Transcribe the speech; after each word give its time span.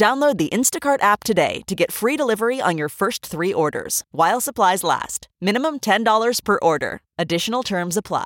Download 0.00 0.38
the 0.38 0.48
Instacart 0.48 1.02
app 1.02 1.24
today 1.24 1.60
to 1.66 1.74
get 1.74 1.92
free 1.92 2.16
delivery 2.16 2.58
on 2.58 2.78
your 2.78 2.88
first 2.88 3.26
three 3.26 3.52
orders 3.52 4.02
while 4.12 4.40
supplies 4.40 4.82
last. 4.82 5.28
Minimum 5.42 5.80
$10 5.80 6.42
per 6.42 6.58
order. 6.62 7.02
Additional 7.18 7.62
terms 7.62 7.98
apply. 7.98 8.24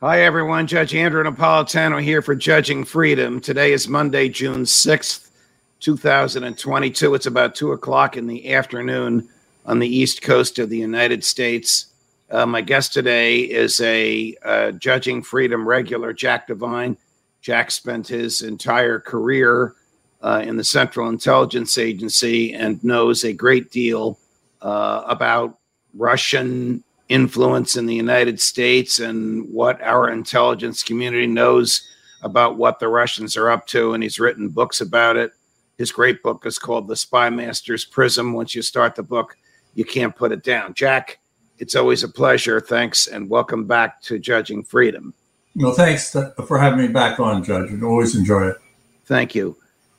Hi, 0.00 0.20
everyone. 0.20 0.66
Judge 0.66 0.96
Andrew 0.96 1.22
Napolitano 1.22 2.02
here 2.02 2.22
for 2.22 2.34
Judging 2.34 2.84
Freedom. 2.84 3.40
Today 3.40 3.72
is 3.72 3.86
Monday, 3.86 4.28
June 4.28 4.64
6th, 4.64 5.30
2022. 5.78 7.14
It's 7.14 7.26
about 7.26 7.54
2 7.54 7.70
o'clock 7.70 8.16
in 8.16 8.26
the 8.26 8.52
afternoon 8.52 9.28
on 9.64 9.78
the 9.78 9.86
East 9.86 10.22
Coast 10.22 10.58
of 10.58 10.70
the 10.70 10.78
United 10.78 11.22
States. 11.22 11.86
Uh, 12.32 12.46
my 12.46 12.62
guest 12.62 12.92
today 12.92 13.42
is 13.42 13.80
a 13.80 14.34
uh, 14.44 14.72
Judging 14.72 15.22
Freedom 15.22 15.68
regular, 15.68 16.12
Jack 16.12 16.48
Devine. 16.48 16.96
Jack 17.42 17.72
spent 17.72 18.06
his 18.06 18.42
entire 18.42 19.00
career 19.00 19.74
uh, 20.22 20.42
in 20.46 20.56
the 20.56 20.64
Central 20.64 21.08
Intelligence 21.08 21.76
Agency 21.76 22.54
and 22.54 22.82
knows 22.84 23.24
a 23.24 23.32
great 23.32 23.72
deal 23.72 24.18
uh, 24.62 25.02
about 25.06 25.58
Russian 25.94 26.84
influence 27.08 27.76
in 27.76 27.84
the 27.86 27.94
United 27.94 28.40
States 28.40 29.00
and 29.00 29.52
what 29.52 29.82
our 29.82 30.10
intelligence 30.10 30.84
community 30.84 31.26
knows 31.26 31.88
about 32.22 32.56
what 32.56 32.78
the 32.78 32.88
Russians 32.88 33.36
are 33.36 33.50
up 33.50 33.66
to. 33.66 33.92
And 33.92 34.02
he's 34.04 34.20
written 34.20 34.48
books 34.48 34.80
about 34.80 35.16
it. 35.16 35.32
His 35.76 35.90
great 35.90 36.22
book 36.22 36.46
is 36.46 36.60
called 36.60 36.86
The 36.86 36.94
Spymaster's 36.94 37.84
Prism. 37.84 38.32
Once 38.32 38.54
you 38.54 38.62
start 38.62 38.94
the 38.94 39.02
book, 39.02 39.36
you 39.74 39.84
can't 39.84 40.14
put 40.14 40.30
it 40.30 40.44
down. 40.44 40.74
Jack, 40.74 41.18
it's 41.58 41.74
always 41.74 42.04
a 42.04 42.08
pleasure. 42.08 42.60
Thanks 42.60 43.08
and 43.08 43.28
welcome 43.28 43.66
back 43.66 44.00
to 44.02 44.20
Judging 44.20 44.62
Freedom. 44.62 45.12
Well, 45.54 45.72
thanks 45.72 46.16
for 46.46 46.58
having 46.58 46.78
me 46.78 46.88
back 46.88 47.20
on, 47.20 47.44
Judge. 47.44 47.70
I 47.70 47.84
always 47.84 48.16
enjoy 48.16 48.48
it. 48.48 48.56
Thank 49.04 49.34
you. 49.34 49.56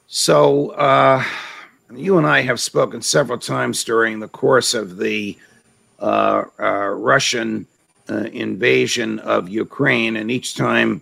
So, 0.07 0.69
uh, 0.71 1.23
you 1.95 2.17
and 2.17 2.25
I 2.25 2.41
have 2.41 2.59
spoken 2.59 3.01
several 3.01 3.37
times 3.37 3.83
during 3.83 4.19
the 4.19 4.27
course 4.27 4.73
of 4.73 4.97
the 4.97 5.37
uh, 5.99 6.43
uh, 6.59 6.87
Russian 6.89 7.67
uh, 8.09 8.25
invasion 8.33 9.19
of 9.19 9.49
Ukraine, 9.49 10.15
and 10.15 10.31
each 10.31 10.55
time 10.55 11.01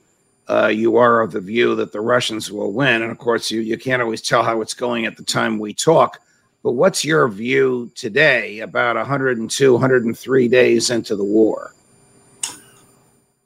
uh, 0.49 0.67
you 0.67 0.97
are 0.97 1.21
of 1.21 1.31
the 1.31 1.39
view 1.39 1.75
that 1.75 1.93
the 1.93 2.01
Russians 2.01 2.51
will 2.51 2.73
win. 2.73 3.01
And 3.01 3.11
of 3.11 3.17
course, 3.17 3.49
you, 3.49 3.61
you 3.61 3.77
can't 3.77 4.01
always 4.01 4.21
tell 4.21 4.43
how 4.43 4.61
it's 4.61 4.73
going 4.73 5.05
at 5.05 5.15
the 5.15 5.23
time 5.23 5.59
we 5.59 5.73
talk. 5.73 6.19
But 6.63 6.73
what's 6.73 7.03
your 7.03 7.27
view 7.27 7.89
today, 7.95 8.59
about 8.59 8.95
102, 8.95 9.73
103 9.73 10.47
days 10.47 10.89
into 10.89 11.15
the 11.15 11.23
war? 11.23 11.73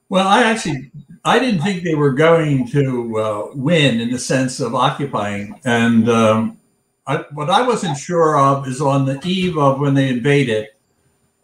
Well, 0.10 0.28
I 0.28 0.44
actually 0.44 0.92
I 1.24 1.40
didn't 1.40 1.62
think 1.62 1.84
they 1.84 1.96
were 1.96 2.14
going 2.14 2.68
to 2.68 3.18
uh, 3.18 3.48
win 3.56 4.00
in 4.00 4.12
the 4.12 4.20
sense 4.20 4.60
of 4.60 4.76
occupying, 4.76 5.60
and 5.66 6.08
um, 6.08 6.60
I, 7.08 7.26
what 7.34 7.50
I 7.50 7.64
wasn't 7.64 7.98
sure 7.98 8.38
of 8.38 8.68
is 8.68 8.80
on 8.80 9.06
the 9.06 9.20
eve 9.26 9.58
of 9.58 9.80
when 9.80 9.96
they 9.96 10.10
invaded, 10.10 10.68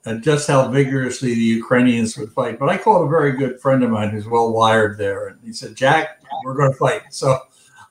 and 0.05 0.21
just 0.21 0.47
how 0.47 0.67
vigorously 0.67 1.33
the 1.33 1.41
Ukrainians 1.41 2.15
would 2.17 2.31
fight. 2.31 2.59
But 2.59 2.69
I 2.69 2.77
called 2.77 3.07
a 3.07 3.09
very 3.09 3.31
good 3.31 3.59
friend 3.59 3.83
of 3.83 3.89
mine 3.89 4.09
who's 4.09 4.27
well 4.27 4.53
wired 4.53 4.99
there, 4.99 5.29
and 5.29 5.39
he 5.43 5.53
said, 5.53 5.75
"Jack, 5.75 6.21
we're 6.45 6.53
going 6.53 6.71
to 6.71 6.77
fight." 6.77 7.01
So 7.09 7.39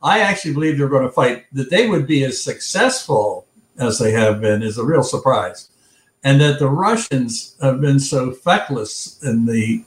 I 0.00 0.20
actually 0.20 0.54
believe 0.54 0.78
they're 0.78 0.88
going 0.88 1.06
to 1.06 1.12
fight. 1.12 1.46
That 1.52 1.70
they 1.70 1.88
would 1.88 2.06
be 2.06 2.22
as 2.22 2.40
successful 2.40 3.48
as 3.78 3.98
they 3.98 4.12
have 4.12 4.40
been 4.40 4.62
is 4.62 4.78
a 4.78 4.84
real 4.84 5.02
surprise, 5.02 5.70
and 6.22 6.40
that 6.40 6.60
the 6.60 6.68
Russians 6.68 7.56
have 7.60 7.80
been 7.80 7.98
so 7.98 8.30
feckless 8.30 9.20
in 9.24 9.46
the 9.46 9.84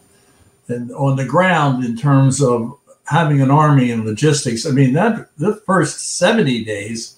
and 0.68 0.92
on 0.94 1.16
the 1.16 1.26
ground 1.26 1.84
in 1.84 1.96
terms 1.98 2.42
of 2.42 2.78
having 3.06 3.42
an 3.42 3.52
army 3.52 3.92
and 3.92 4.06
logistics. 4.06 4.66
I 4.66 4.72
mean, 4.72 4.94
that 4.94 5.30
the 5.38 5.56
first 5.66 6.18
70 6.18 6.64
days 6.64 7.18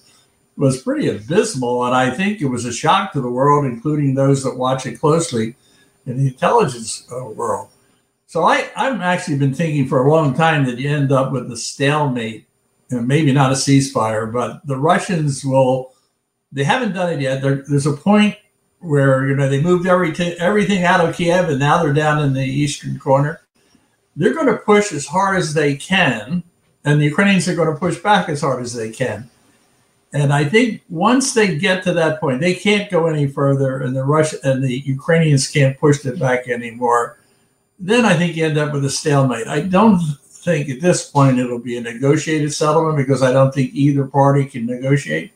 was 0.56 0.82
pretty 0.82 1.08
abysmal. 1.08 1.84
And 1.84 1.94
I 1.94 2.10
think 2.10 2.40
it 2.40 2.46
was 2.46 2.64
a 2.64 2.72
shock 2.72 3.12
to 3.12 3.20
the 3.20 3.30
world, 3.30 3.64
including 3.64 4.14
those 4.14 4.42
that 4.42 4.56
watch 4.56 4.86
it 4.86 4.98
closely 4.98 5.54
in 6.06 6.18
the 6.18 6.28
intelligence 6.28 7.06
uh, 7.12 7.24
world. 7.26 7.68
So 8.26 8.44
I, 8.44 8.68
I've 8.76 9.00
actually 9.00 9.38
been 9.38 9.54
thinking 9.54 9.86
for 9.86 10.04
a 10.04 10.10
long 10.10 10.34
time 10.34 10.64
that 10.66 10.78
you 10.78 10.90
end 10.90 11.12
up 11.12 11.32
with 11.32 11.50
a 11.52 11.56
stalemate, 11.56 12.46
know, 12.90 13.00
maybe 13.00 13.32
not 13.32 13.52
a 13.52 13.54
ceasefire, 13.54 14.32
but 14.32 14.66
the 14.66 14.76
Russians 14.76 15.44
will, 15.44 15.92
they 16.50 16.64
haven't 16.64 16.92
done 16.92 17.12
it 17.12 17.20
yet. 17.20 17.42
There, 17.42 17.64
there's 17.68 17.86
a 17.86 17.92
point 17.92 18.36
where 18.80 19.26
you 19.26 19.34
know 19.34 19.48
they 19.48 19.60
moved 19.60 19.86
everything 19.86 20.34
everything 20.38 20.84
out 20.84 21.06
of 21.06 21.16
Kiev 21.16 21.48
and 21.48 21.58
now 21.58 21.82
they're 21.82 21.92
down 21.92 22.22
in 22.22 22.32
the 22.32 22.44
eastern 22.44 22.98
corner. 22.98 23.40
They're 24.14 24.34
going 24.34 24.46
to 24.46 24.56
push 24.56 24.92
as 24.92 25.06
hard 25.06 25.36
as 25.36 25.52
they 25.52 25.76
can, 25.76 26.42
and 26.84 27.00
the 27.00 27.04
Ukrainians 27.04 27.48
are 27.48 27.54
going 27.54 27.72
to 27.72 27.78
push 27.78 27.98
back 27.98 28.28
as 28.28 28.40
hard 28.40 28.62
as 28.62 28.74
they 28.74 28.90
can. 28.90 29.28
And 30.12 30.32
I 30.32 30.44
think 30.44 30.82
once 30.88 31.34
they 31.34 31.58
get 31.58 31.82
to 31.84 31.92
that 31.94 32.20
point, 32.20 32.40
they 32.40 32.54
can't 32.54 32.90
go 32.90 33.06
any 33.06 33.26
further, 33.26 33.82
and 33.82 33.94
the 33.94 34.04
Russian 34.04 34.38
and 34.44 34.62
the 34.62 34.78
Ukrainians 34.78 35.48
can't 35.48 35.78
push 35.78 36.04
it 36.06 36.18
back 36.18 36.48
anymore. 36.48 37.18
Then 37.78 38.06
I 38.06 38.14
think 38.14 38.36
you 38.36 38.46
end 38.46 38.56
up 38.56 38.72
with 38.72 38.84
a 38.86 38.90
stalemate. 38.90 39.46
I 39.46 39.60
don't 39.60 40.00
think 40.46 40.70
at 40.70 40.80
this 40.80 41.10
point 41.10 41.38
it'll 41.38 41.58
be 41.58 41.76
a 41.76 41.82
negotiated 41.82 42.54
settlement 42.54 42.96
because 42.96 43.22
I 43.22 43.32
don't 43.32 43.52
think 43.52 43.74
either 43.74 44.06
party 44.06 44.46
can 44.46 44.64
negotiate 44.64 45.32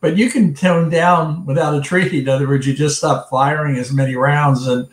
but 0.00 0.16
you 0.16 0.30
can 0.30 0.54
tone 0.54 0.90
down 0.90 1.44
without 1.44 1.74
a 1.74 1.80
treaty. 1.80 2.20
In 2.20 2.28
other 2.28 2.46
words, 2.46 2.66
you 2.66 2.74
just 2.74 2.98
stop 2.98 3.28
firing 3.28 3.76
as 3.76 3.92
many 3.92 4.14
rounds 4.14 4.66
and 4.66 4.88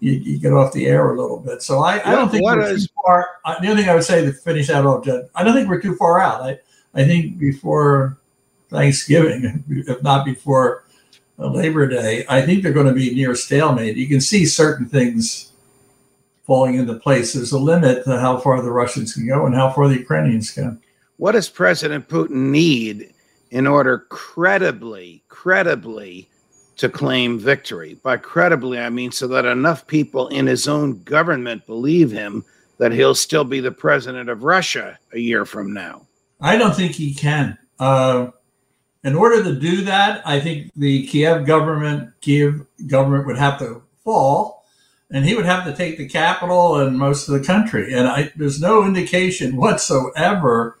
you, 0.00 0.12
you 0.12 0.38
get 0.38 0.52
off 0.52 0.72
the 0.72 0.86
air 0.86 1.12
a 1.12 1.20
little 1.20 1.38
bit. 1.38 1.62
So 1.62 1.80
I, 1.80 2.00
I 2.06 2.14
don't 2.14 2.30
think 2.30 2.44
we're 2.44 2.60
is, 2.62 2.86
too 2.86 2.94
far. 3.04 3.26
Uh, 3.44 3.60
the 3.60 3.68
only 3.68 3.82
thing 3.82 3.90
I 3.90 3.94
would 3.94 4.04
say 4.04 4.24
to 4.24 4.32
finish 4.32 4.68
that 4.68 4.86
off, 4.86 5.04
Judge, 5.04 5.26
I 5.34 5.44
don't 5.44 5.54
think 5.54 5.68
we're 5.68 5.80
too 5.80 5.96
far 5.96 6.20
out. 6.20 6.42
I, 6.42 6.58
I 6.94 7.04
think 7.04 7.38
before 7.38 8.18
Thanksgiving, 8.70 9.64
if 9.68 10.02
not 10.02 10.24
before 10.24 10.84
uh, 11.38 11.48
Labor 11.48 11.86
Day, 11.86 12.24
I 12.28 12.42
think 12.42 12.62
they're 12.62 12.72
going 12.72 12.86
to 12.86 12.92
be 12.92 13.14
near 13.14 13.34
stalemate. 13.34 13.96
You 13.96 14.08
can 14.08 14.20
see 14.20 14.46
certain 14.46 14.86
things 14.86 15.52
falling 16.46 16.76
into 16.76 16.94
place. 16.94 17.32
There's 17.32 17.52
a 17.52 17.58
limit 17.58 18.04
to 18.04 18.18
how 18.20 18.38
far 18.38 18.62
the 18.62 18.70
Russians 18.70 19.12
can 19.12 19.26
go 19.26 19.46
and 19.46 19.54
how 19.54 19.70
far 19.70 19.88
the 19.88 19.98
Ukrainians 19.98 20.50
can. 20.50 20.80
What 21.18 21.32
does 21.32 21.48
President 21.48 22.08
Putin 22.08 22.50
need 22.50 23.12
in 23.50 23.66
order 23.66 24.06
credibly, 24.08 25.22
credibly 25.28 26.28
to 26.76 26.88
claim 26.88 27.38
victory. 27.38 27.94
By 28.02 28.18
credibly, 28.18 28.78
I 28.78 28.90
mean 28.90 29.12
so 29.12 29.26
that 29.28 29.44
enough 29.44 29.86
people 29.86 30.28
in 30.28 30.46
his 30.46 30.68
own 30.68 31.02
government 31.02 31.66
believe 31.66 32.10
him 32.10 32.44
that 32.78 32.92
he'll 32.92 33.14
still 33.14 33.44
be 33.44 33.60
the 33.60 33.72
president 33.72 34.28
of 34.28 34.44
Russia 34.44 34.98
a 35.12 35.18
year 35.18 35.44
from 35.44 35.72
now. 35.72 36.06
I 36.40 36.56
don't 36.56 36.76
think 36.76 36.92
he 36.92 37.14
can. 37.14 37.56
Uh, 37.78 38.28
in 39.02 39.14
order 39.14 39.42
to 39.42 39.58
do 39.58 39.82
that, 39.82 40.26
I 40.26 40.40
think 40.40 40.72
the 40.76 41.06
Kiev 41.06 41.46
government, 41.46 42.10
Kiev 42.20 42.66
government 42.86 43.26
would 43.26 43.38
have 43.38 43.58
to 43.60 43.82
fall, 44.04 44.66
and 45.10 45.24
he 45.24 45.34
would 45.34 45.46
have 45.46 45.64
to 45.64 45.74
take 45.74 45.96
the 45.96 46.08
capital 46.08 46.76
and 46.80 46.98
most 46.98 47.28
of 47.28 47.38
the 47.38 47.46
country. 47.46 47.94
And 47.94 48.08
I, 48.08 48.32
there's 48.36 48.60
no 48.60 48.84
indication 48.84 49.56
whatsoever 49.56 50.78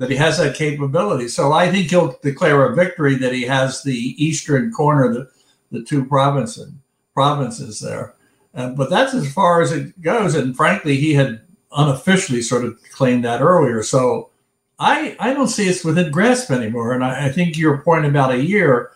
that 0.00 0.10
he 0.10 0.16
has 0.16 0.38
that 0.38 0.56
capability. 0.56 1.28
So 1.28 1.52
I 1.52 1.70
think 1.70 1.90
he'll 1.90 2.18
declare 2.22 2.64
a 2.64 2.74
victory 2.74 3.16
that 3.16 3.34
he 3.34 3.42
has 3.42 3.82
the 3.82 4.14
eastern 4.16 4.72
corner, 4.72 5.12
the, 5.12 5.30
the 5.70 5.84
two 5.84 6.06
provinces 6.06 6.72
provinces 7.12 7.80
there. 7.80 8.14
Uh, 8.54 8.70
but 8.70 8.88
that's 8.88 9.12
as 9.12 9.30
far 9.30 9.60
as 9.60 9.72
it 9.72 10.00
goes. 10.00 10.34
And 10.34 10.56
frankly, 10.56 10.96
he 10.96 11.12
had 11.12 11.42
unofficially 11.72 12.40
sort 12.40 12.64
of 12.64 12.78
claimed 12.92 13.26
that 13.26 13.42
earlier. 13.42 13.82
So 13.82 14.30
I 14.78 15.16
I 15.20 15.34
don't 15.34 15.48
see 15.48 15.68
it's 15.68 15.84
within 15.84 16.10
grasp 16.10 16.50
anymore. 16.50 16.94
And 16.94 17.04
I, 17.04 17.26
I 17.26 17.28
think 17.30 17.58
your 17.58 17.82
point 17.82 18.06
about 18.06 18.32
a 18.32 18.42
year. 18.42 18.92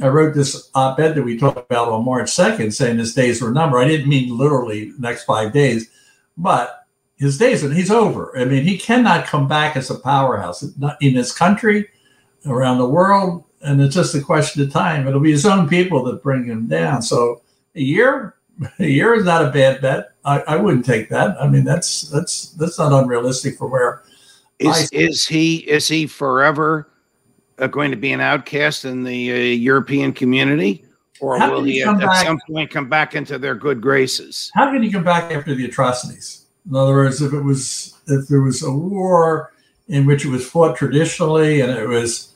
I 0.00 0.06
wrote 0.06 0.32
this 0.32 0.70
op-ed 0.76 1.16
that 1.16 1.24
we 1.24 1.36
talked 1.36 1.58
about 1.58 1.88
on 1.88 2.04
March 2.04 2.30
2nd 2.30 2.72
saying 2.72 2.98
his 2.98 3.14
days 3.14 3.42
were 3.42 3.50
numbered. 3.50 3.82
I 3.82 3.88
didn't 3.88 4.08
mean 4.08 4.38
literally 4.38 4.92
next 4.96 5.24
five 5.24 5.52
days, 5.52 5.90
but 6.36 6.77
his 7.18 7.38
days 7.38 7.62
and 7.62 7.74
he's 7.74 7.90
over. 7.90 8.36
I 8.38 8.44
mean, 8.44 8.64
he 8.64 8.78
cannot 8.78 9.26
come 9.26 9.48
back 9.48 9.76
as 9.76 9.90
a 9.90 9.98
powerhouse 9.98 10.62
in 11.00 11.14
his 11.14 11.32
country, 11.32 11.88
around 12.46 12.78
the 12.78 12.88
world, 12.88 13.44
and 13.62 13.80
it's 13.82 13.94
just 13.94 14.14
a 14.14 14.20
question 14.20 14.62
of 14.62 14.72
time. 14.72 15.06
It'll 15.06 15.20
be 15.20 15.32
his 15.32 15.46
own 15.46 15.68
people 15.68 16.04
that 16.04 16.22
bring 16.22 16.44
him 16.44 16.68
down. 16.68 17.02
So 17.02 17.42
a 17.74 17.80
year, 17.80 18.36
a 18.78 18.86
year 18.86 19.14
is 19.14 19.24
not 19.24 19.44
a 19.44 19.50
bad 19.50 19.80
bet. 19.80 20.12
I, 20.24 20.40
I 20.40 20.56
wouldn't 20.56 20.84
take 20.84 21.08
that. 21.08 21.40
I 21.40 21.48
mean, 21.48 21.64
that's 21.64 22.02
that's 22.02 22.50
that's 22.52 22.78
not 22.78 22.92
unrealistic 22.92 23.56
for 23.56 23.68
where 23.68 24.02
Is 24.58 24.88
is 24.92 25.26
he 25.26 25.56
is 25.58 25.88
he 25.88 26.06
forever 26.06 26.90
uh, 27.58 27.66
going 27.66 27.90
to 27.90 27.96
be 27.96 28.12
an 28.12 28.20
outcast 28.20 28.84
in 28.84 29.02
the 29.02 29.32
uh, 29.32 29.36
European 29.36 30.12
community, 30.12 30.84
or 31.20 31.38
How 31.38 31.52
will 31.52 31.64
he 31.64 31.74
he 31.74 31.82
at, 31.82 31.98
back- 31.98 32.26
some 32.26 32.38
point 32.48 32.70
come 32.70 32.88
back 32.88 33.14
into 33.14 33.38
their 33.38 33.54
good 33.54 33.80
graces? 33.80 34.50
How 34.54 34.70
can 34.72 34.82
he 34.82 34.90
come 34.92 35.04
back 35.04 35.32
after 35.32 35.54
the 35.54 35.64
atrocities? 35.64 36.46
In 36.68 36.76
other 36.76 36.92
words, 36.92 37.22
if 37.22 37.32
it 37.32 37.40
was 37.42 37.94
if 38.06 38.28
there 38.28 38.40
was 38.42 38.62
a 38.62 38.70
war 38.70 39.52
in 39.88 40.04
which 40.06 40.24
it 40.24 40.28
was 40.28 40.48
fought 40.48 40.76
traditionally 40.76 41.60
and 41.60 41.70
it 41.72 41.88
was 41.88 42.34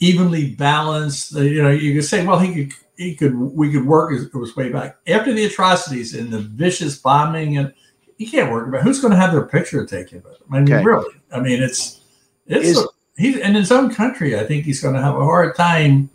evenly 0.00 0.50
balanced, 0.54 1.32
you 1.32 1.62
know, 1.62 1.70
you 1.70 1.94
could 1.94 2.04
say, 2.04 2.26
well, 2.26 2.38
he 2.38 2.54
could 2.66 2.72
he 2.96 3.14
could 3.14 3.34
we 3.34 3.70
could 3.72 3.86
work 3.86 4.12
his, 4.12 4.30
his 4.32 4.56
way 4.56 4.70
back 4.70 4.96
after 5.06 5.32
the 5.32 5.44
atrocities 5.44 6.14
and 6.14 6.30
the 6.30 6.38
vicious 6.40 6.98
bombing 6.98 7.56
and 7.56 7.72
he 8.18 8.26
can't 8.26 8.52
work 8.52 8.68
about 8.68 8.82
who's 8.82 9.00
going 9.00 9.12
to 9.12 9.16
have 9.16 9.32
their 9.32 9.46
picture 9.46 9.86
taken. 9.86 10.22
I 10.52 10.60
mean, 10.60 10.72
Okay. 10.72 10.84
really, 10.84 11.14
I 11.32 11.40
mean, 11.40 11.62
it's 11.62 12.00
it's 12.46 12.68
Is- 12.78 12.86
he's 13.16 13.36
in 13.38 13.54
his 13.54 13.70
own 13.72 13.94
country. 13.94 14.38
I 14.38 14.44
think 14.44 14.64
he's 14.64 14.80
going 14.82 14.94
to 14.94 15.02
have 15.02 15.16
a 15.16 15.24
hard 15.24 15.54
time 15.56 16.10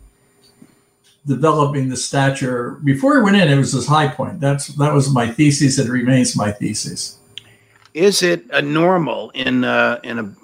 developing 1.26 1.88
the 1.88 1.96
stature. 1.96 2.78
Before 2.84 3.16
he 3.16 3.22
went 3.22 3.36
in, 3.36 3.48
it 3.48 3.56
was 3.56 3.72
his 3.72 3.86
high 3.86 4.08
point. 4.08 4.40
That's 4.40 4.68
that 4.68 4.94
was 4.94 5.12
my 5.12 5.28
thesis. 5.28 5.78
It 5.78 5.90
remains 5.90 6.36
my 6.36 6.52
thesis. 6.52 7.18
Is 7.94 8.22
it 8.22 8.44
a 8.50 8.62
normal 8.62 9.30
in 9.30 9.64
uh, 9.64 10.00
in 10.04 10.18
a, 10.18 10.34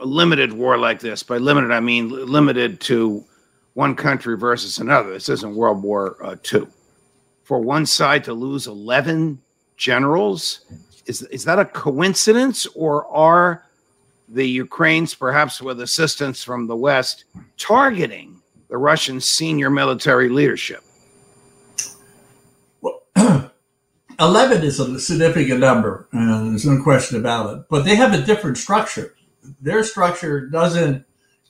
a 0.00 0.04
limited 0.04 0.52
war 0.52 0.76
like 0.76 1.00
this? 1.00 1.22
By 1.22 1.38
limited, 1.38 1.70
I 1.70 1.80
mean 1.80 2.08
limited 2.08 2.80
to 2.82 3.24
one 3.74 3.94
country 3.94 4.36
versus 4.36 4.78
another. 4.78 5.12
This 5.12 5.28
isn't 5.28 5.54
World 5.54 5.82
War 5.82 6.16
uh, 6.22 6.36
II. 6.52 6.66
For 7.44 7.60
one 7.60 7.86
side 7.86 8.24
to 8.24 8.32
lose 8.32 8.66
eleven 8.66 9.40
generals, 9.76 10.60
is 11.06 11.22
is 11.22 11.44
that 11.44 11.58
a 11.58 11.64
coincidence, 11.64 12.66
or 12.74 13.06
are 13.06 13.64
the 14.28 14.46
Ukrainians, 14.46 15.14
perhaps 15.14 15.60
with 15.60 15.80
assistance 15.80 16.42
from 16.42 16.66
the 16.66 16.76
West, 16.76 17.24
targeting 17.58 18.39
the 18.70 18.78
Russian 18.78 19.20
senior 19.20 19.68
military 19.68 20.28
leadership? 20.28 20.82
Well, 22.80 23.02
11 24.20 24.62
is 24.62 24.78
a 24.78 25.00
significant 25.00 25.60
number, 25.60 26.08
and 26.12 26.52
there's 26.52 26.64
no 26.64 26.82
question 26.82 27.18
about 27.18 27.56
it. 27.56 27.64
But 27.68 27.84
they 27.84 27.96
have 27.96 28.14
a 28.14 28.22
different 28.22 28.56
structure. 28.56 29.14
Their 29.60 29.82
structure 29.82 30.46
doesn't 30.46 31.04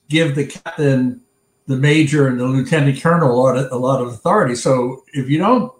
give 0.08 0.34
the 0.34 0.46
captain, 0.46 1.20
the 1.66 1.76
major, 1.76 2.26
and 2.26 2.40
the 2.40 2.46
lieutenant 2.46 3.00
colonel 3.00 3.30
a 3.30 3.36
lot 3.36 3.56
of, 3.56 3.70
a 3.70 3.76
lot 3.76 4.00
of 4.00 4.08
authority. 4.08 4.54
So 4.54 5.04
if 5.12 5.28
you 5.28 5.38
don't 5.38 5.72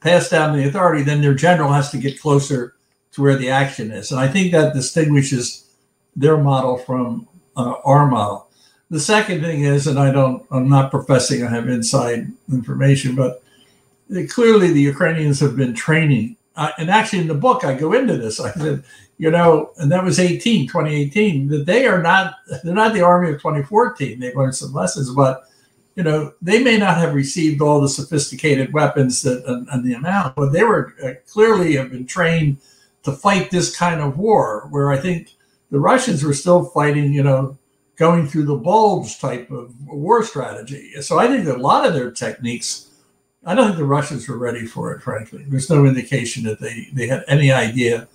pass 0.00 0.28
down 0.28 0.56
the 0.56 0.68
authority, 0.68 1.02
then 1.02 1.20
their 1.20 1.34
general 1.34 1.72
has 1.72 1.90
to 1.92 1.98
get 1.98 2.20
closer 2.20 2.74
to 3.12 3.22
where 3.22 3.36
the 3.36 3.50
action 3.50 3.90
is. 3.90 4.10
And 4.10 4.20
I 4.20 4.28
think 4.28 4.52
that 4.52 4.74
distinguishes 4.74 5.70
their 6.16 6.36
model 6.36 6.76
from 6.76 7.28
uh, 7.56 7.74
our 7.84 8.06
model. 8.06 8.47
The 8.90 9.00
second 9.00 9.42
thing 9.42 9.64
is, 9.64 9.86
and 9.86 9.98
I 9.98 10.10
don't, 10.10 10.46
I'm 10.50 10.68
not 10.68 10.90
professing 10.90 11.44
I 11.44 11.50
have 11.50 11.68
inside 11.68 12.26
information, 12.50 13.14
but 13.14 13.42
clearly 14.30 14.72
the 14.72 14.80
Ukrainians 14.80 15.40
have 15.40 15.56
been 15.56 15.74
training. 15.74 16.36
Uh, 16.56 16.70
and 16.78 16.90
actually, 16.90 17.20
in 17.20 17.28
the 17.28 17.34
book, 17.34 17.64
I 17.64 17.74
go 17.74 17.92
into 17.92 18.16
this. 18.16 18.40
I 18.40 18.50
said, 18.52 18.82
you 19.18 19.30
know, 19.30 19.72
and 19.76 19.92
that 19.92 20.02
was 20.02 20.18
18, 20.18 20.66
2018, 20.68 21.48
that 21.48 21.66
they 21.66 21.86
are 21.86 22.02
not, 22.02 22.36
they're 22.64 22.74
not 22.74 22.94
the 22.94 23.02
army 23.02 23.30
of 23.30 23.36
2014. 23.36 24.18
They've 24.18 24.34
learned 24.34 24.54
some 24.56 24.72
lessons, 24.72 25.10
but, 25.10 25.44
you 25.94 26.02
know, 26.02 26.32
they 26.40 26.62
may 26.62 26.78
not 26.78 26.96
have 26.96 27.14
received 27.14 27.60
all 27.60 27.80
the 27.80 27.88
sophisticated 27.88 28.72
weapons 28.72 29.22
that, 29.22 29.44
and, 29.44 29.68
and 29.70 29.84
the 29.84 29.94
amount, 29.94 30.34
but 30.34 30.52
they 30.52 30.64
were 30.64 30.94
uh, 31.04 31.12
clearly 31.30 31.76
have 31.76 31.90
been 31.90 32.06
trained 32.06 32.56
to 33.02 33.12
fight 33.12 33.50
this 33.50 33.76
kind 33.76 34.00
of 34.00 34.16
war, 34.16 34.66
where 34.70 34.90
I 34.90 34.96
think 34.96 35.34
the 35.70 35.78
Russians 35.78 36.24
were 36.24 36.34
still 36.34 36.64
fighting, 36.64 37.12
you 37.12 37.22
know, 37.22 37.58
going 37.98 38.26
through 38.26 38.44
the 38.44 38.56
bulge 38.56 39.18
type 39.18 39.50
of 39.50 39.74
war 39.86 40.22
strategy. 40.22 40.92
So 41.00 41.18
I 41.18 41.26
think 41.26 41.44
that 41.46 41.56
a 41.56 41.60
lot 41.60 41.86
of 41.86 41.94
their 41.94 42.10
techniques 42.10 42.88
I 43.44 43.54
don't 43.54 43.66
think 43.66 43.78
the 43.78 43.84
Russians 43.84 44.28
were 44.28 44.36
ready 44.36 44.66
for 44.66 44.92
it, 44.92 45.00
frankly. 45.00 45.44
There's 45.46 45.70
no 45.70 45.86
indication 45.86 46.42
that 46.44 46.60
they, 46.60 46.88
they 46.92 47.06
had 47.06 47.24
any 47.28 47.52
idea 47.52 48.08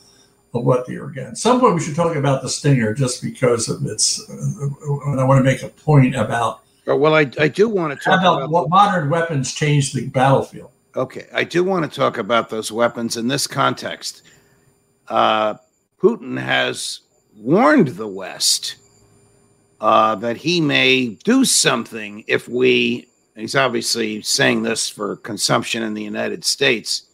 of 0.54 0.64
what 0.66 0.86
they 0.86 0.98
were 0.98 1.10
getting. 1.10 1.30
At 1.32 1.38
some 1.38 1.60
point, 1.60 1.76
we 1.76 1.82
should 1.82 1.96
talk 1.96 2.16
about 2.16 2.42
the 2.42 2.50
Stinger 2.50 2.94
just 2.94 3.24
because 3.24 3.70
of 3.70 3.86
its. 3.86 4.20
And 4.30 5.20
I 5.20 5.24
want 5.24 5.40
to 5.40 5.44
make 5.44 5.64
a 5.64 5.70
point 5.70 6.16
about 6.16 6.62
Uh, 6.88 6.96
Well, 6.96 7.16
I, 7.16 7.32
I 7.40 7.48
do 7.48 7.70
want 7.70 7.98
to 7.98 8.04
talk 8.04 8.20
about 8.20 8.38
about 8.38 8.50
what 8.52 8.70
modern 8.70 9.10
weapons 9.10 9.54
change 9.54 9.94
the 9.94 10.08
battlefield. 10.08 10.72
Okay, 10.96 11.26
I 11.34 11.44
do 11.44 11.64
want 11.64 11.90
to 11.90 12.00
talk 12.00 12.20
about 12.20 12.50
those 12.50 12.72
weapons 12.72 13.18
in 13.18 13.28
this 13.28 13.48
context. 13.48 14.22
Uh, 15.08 15.56
Putin 16.00 16.40
has 16.40 17.00
warned 17.36 17.88
the 17.88 18.08
West 18.08 18.76
uh, 19.84 20.16
that 20.16 20.38
he 20.38 20.62
may 20.62 21.08
do 21.26 21.44
something 21.44 22.24
if 22.26 22.48
we, 22.48 23.06
he's 23.36 23.54
obviously 23.54 24.22
saying 24.22 24.64
this 24.64 24.88
for 24.88 25.18
consumption 25.18 25.84
in 25.84 25.94
the 25.94 26.02
United 26.02 26.46
States, 26.46 27.08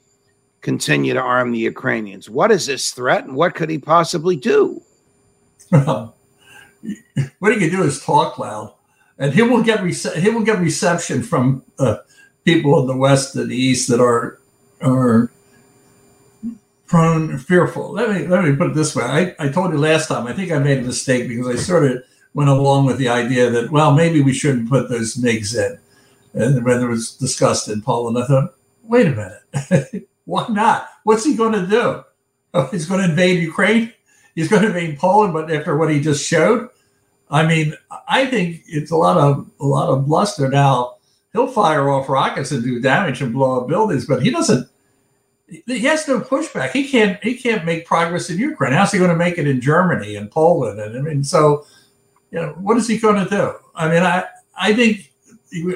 continue 0.61 1.15
to 1.15 1.19
arm 1.19 1.51
the 1.51 1.57
Ukrainians. 1.57 2.29
What 2.29 2.51
is 2.51 2.67
this 2.67 2.91
threat 2.91 3.23
and 3.23 3.35
what 3.35 3.55
could 3.55 3.71
he 3.71 3.79
possibly 3.79 4.35
do? 4.35 4.83
what 5.69 6.13
he 7.41 7.57
can 7.57 7.71
do 7.71 7.81
is 7.81 8.03
talk 8.05 8.37
loud, 8.37 8.75
and 9.17 9.33
he 9.33 9.41
will 9.41 9.63
get 9.63 9.79
rece- 9.79 10.17
he 10.17 10.29
will 10.29 10.43
get 10.43 10.59
reception 10.59 11.23
from 11.23 11.63
uh, 11.79 11.97
people 12.45 12.79
in 12.81 12.85
the 12.85 12.95
West 12.95 13.35
and 13.35 13.49
the 13.49 13.55
East 13.55 13.89
that 13.89 13.99
are 13.99 14.39
are 14.81 15.31
prone 16.85 17.39
fearful. 17.39 17.93
Let 17.93 18.11
me 18.11 18.27
let 18.27 18.43
me 18.43 18.55
put 18.55 18.69
it 18.69 18.75
this 18.75 18.95
way. 18.95 19.03
I, 19.03 19.35
I 19.39 19.49
told 19.49 19.71
you 19.71 19.79
last 19.79 20.07
time. 20.07 20.27
I 20.27 20.33
think 20.33 20.51
I 20.51 20.59
made 20.59 20.77
a 20.77 20.83
mistake 20.83 21.27
because 21.27 21.47
I 21.47 21.55
sort 21.55 21.91
of 21.91 22.03
went 22.33 22.49
along 22.49 22.85
with 22.85 22.97
the 22.97 23.09
idea 23.09 23.49
that 23.49 23.71
well 23.71 23.93
maybe 23.93 24.21
we 24.21 24.33
shouldn't 24.33 24.69
put 24.69 24.89
those 24.89 25.15
MIGs 25.15 25.55
in, 25.55 26.41
and 26.41 26.63
when 26.63 26.81
it 26.81 26.87
was 26.87 27.15
discussed 27.15 27.67
in 27.67 27.81
Poland, 27.81 28.17
I 28.17 28.27
thought, 28.27 28.55
wait 28.83 29.07
a 29.07 29.11
minute, 29.11 30.07
why 30.25 30.47
not? 30.49 30.89
What's 31.03 31.25
he 31.25 31.35
going 31.35 31.53
to 31.53 31.67
do? 31.67 32.03
Oh, 32.53 32.67
he's 32.71 32.87
going 32.87 33.01
to 33.01 33.09
invade 33.09 33.41
Ukraine 33.41 33.93
he's 34.39 34.47
going 34.47 34.61
to 34.61 34.69
invade 34.69 34.97
Poland, 34.97 35.33
but 35.33 35.51
after 35.51 35.77
what 35.77 35.91
he 35.91 35.99
just 35.99 36.25
showed, 36.25 36.69
I 37.29 37.45
mean, 37.45 37.75
I 38.07 38.25
think 38.25 38.63
it's 38.67 38.91
a 38.91 38.95
lot 38.95 39.17
of 39.17 39.49
a 39.59 39.65
lot 39.65 39.89
of 39.89 40.05
bluster. 40.05 40.49
Now 40.49 40.95
he'll 41.33 41.47
fire 41.47 41.89
off 41.89 42.09
rockets 42.09 42.51
and 42.51 42.63
do 42.63 42.79
damage 42.79 43.21
and 43.21 43.33
blow 43.33 43.61
up 43.61 43.67
buildings, 43.67 44.05
but 44.07 44.23
he 44.23 44.31
doesn't. 44.31 44.67
He 45.65 45.79
has 45.79 46.07
no 46.07 46.21
pushback. 46.21 46.71
He 46.71 46.87
can't. 46.87 47.21
He 47.23 47.35
can't 47.35 47.65
make 47.65 47.85
progress 47.85 48.29
in 48.29 48.39
Ukraine. 48.39 48.73
How's 48.73 48.91
he 48.91 48.97
going 48.97 49.11
to 49.11 49.15
make 49.15 49.37
it 49.37 49.47
in 49.47 49.61
Germany 49.61 50.15
and 50.15 50.31
Poland? 50.31 50.79
And 50.79 50.97
I 50.97 51.01
mean, 51.01 51.23
so 51.23 51.65
you 52.31 52.39
know, 52.39 52.53
what 52.59 52.77
is 52.77 52.87
he 52.87 52.97
going 52.97 53.23
to 53.23 53.29
do? 53.29 53.53
I 53.75 53.89
mean, 53.89 54.03
I 54.03 54.25
I 54.57 54.73
think 54.73 55.11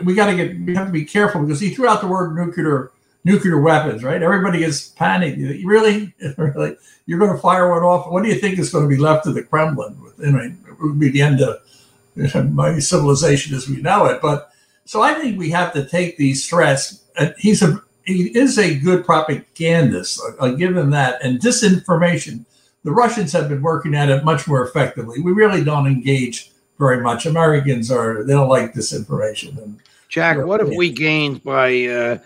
we 0.03 0.13
got 0.13 0.27
to 0.27 0.36
get 0.36 0.60
we 0.60 0.75
have 0.75 0.88
to 0.88 0.93
be 0.93 1.05
careful 1.05 1.41
because 1.41 1.60
he 1.60 1.74
threw 1.74 1.88
out 1.88 2.01
the 2.01 2.07
word 2.07 2.36
nuclear 2.36 2.91
nuclear 3.24 3.60
weapons, 3.60 4.03
right? 4.03 4.22
Everybody 4.22 4.60
gets 4.60 4.89
panicked. 4.89 5.38
You 5.38 5.67
Really, 5.67 6.13
really, 6.38 6.77
you're 7.05 7.19
going 7.19 7.31
to 7.31 7.38
fire 7.38 7.69
one 7.69 7.83
off. 7.83 8.12
What 8.12 8.24
do 8.24 8.29
you 8.29 8.36
think 8.36 8.60
is 8.60 8.72
going 8.72 8.88
to 8.88 8.95
be 8.95 9.01
left 9.01 9.27
of 9.27 9.36
the 9.36 9.43
Kremlin? 9.43 9.98
I 10.19 10.31
mean, 10.31 10.63
it 10.67 10.81
would 10.81 11.00
be 11.00 11.10
the 11.10 11.22
end 11.22 11.41
of 11.41 12.53
my 12.53 12.79
civilization 12.79 13.55
as 13.55 13.67
we 13.67 13.81
know 13.81 14.05
it. 14.05 14.22
But 14.22 14.51
so 14.86 15.01
I 15.01 15.13
think 15.15 15.38
we 15.38 15.50
have 15.51 15.74
to 15.74 15.86
take 15.86 16.17
these 16.17 16.48
threats. 16.48 17.03
And 17.17 17.33
he's 17.38 17.62
a 17.62 17.81
he 18.05 18.38
is 18.38 18.57
a 18.57 18.77
good 18.77 19.05
propagandist. 19.05 20.22
I'll 20.39 20.55
give 20.55 20.75
him 20.75 20.89
that. 20.89 21.24
And 21.24 21.39
disinformation, 21.39 22.45
the 22.83 22.91
Russians 22.91 23.31
have 23.31 23.49
been 23.49 23.61
working 23.61 23.95
at 23.95 24.09
it 24.09 24.23
much 24.23 24.47
more 24.47 24.65
effectively. 24.65 25.21
We 25.21 25.31
really 25.31 25.63
don't 25.63 25.87
engage 25.87 26.51
very 26.79 27.01
much. 27.01 27.25
Americans 27.25 27.89
are 27.91 28.23
they 28.23 28.33
don't 28.33 28.49
like 28.49 28.73
disinformation. 28.73 29.57
And 29.61 29.79
Jack, 30.09 30.37
what 30.45 30.59
have 30.59 30.69
we 30.69 30.91
gained 30.91 31.43
by 31.43 31.85
uh, 31.85 32.17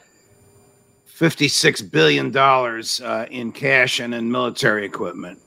$56 1.09 1.91
billion 1.91 2.35
uh, 2.37 3.25
in 3.31 3.51
cash 3.51 3.99
and 3.99 4.13
in 4.13 4.31
military 4.31 4.85
equipment 4.85 5.39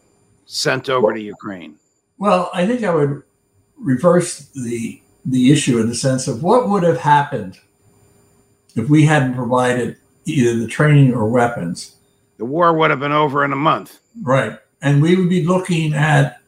sent 0.47 0.89
over 0.89 1.13
to 1.13 1.21
Ukraine? 1.21 1.77
Well, 2.19 2.51
I 2.53 2.67
think 2.67 2.83
I 2.85 2.95
would 2.95 3.23
reverse 3.79 4.49
the 4.55 5.01
the 5.27 5.53
issue 5.53 5.79
in 5.79 5.87
the 5.87 5.95
sense 5.95 6.27
of 6.29 6.43
what 6.43 6.69
would 6.71 6.83
have 6.83 6.97
happened 6.99 7.59
if 8.75 8.89
we 8.89 9.05
hadn't 9.05 9.35
provided 9.35 9.97
either 10.25 10.59
the 10.59 10.67
training 10.67 11.13
or 11.13 11.29
weapons, 11.29 11.97
The 12.39 12.47
war 12.47 12.73
would 12.73 12.91
have 12.91 13.01
been 13.01 13.13
over 13.13 13.45
in 13.45 13.53
a 13.53 13.57
month. 13.57 14.01
right? 14.23 14.59
And 14.83 15.03
we 15.03 15.17
would 15.17 15.29
be 15.29 15.45
looking 15.45 15.93
at 15.95 16.41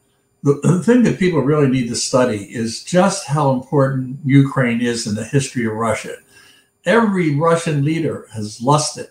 the, 0.43 0.59
the 0.61 0.83
thing 0.83 1.03
that 1.03 1.19
people 1.19 1.41
really 1.41 1.69
need 1.69 1.87
to 1.89 1.95
study 1.95 2.43
is 2.53 2.83
just 2.83 3.27
how 3.27 3.51
important 3.51 4.19
Ukraine 4.25 4.81
is 4.81 5.07
in 5.07 5.15
the 5.15 5.23
history 5.23 5.65
of 5.65 5.73
Russia. 5.73 6.17
Every 6.85 7.35
Russian 7.35 7.85
leader 7.85 8.27
has 8.33 8.61
lusted 8.61 9.07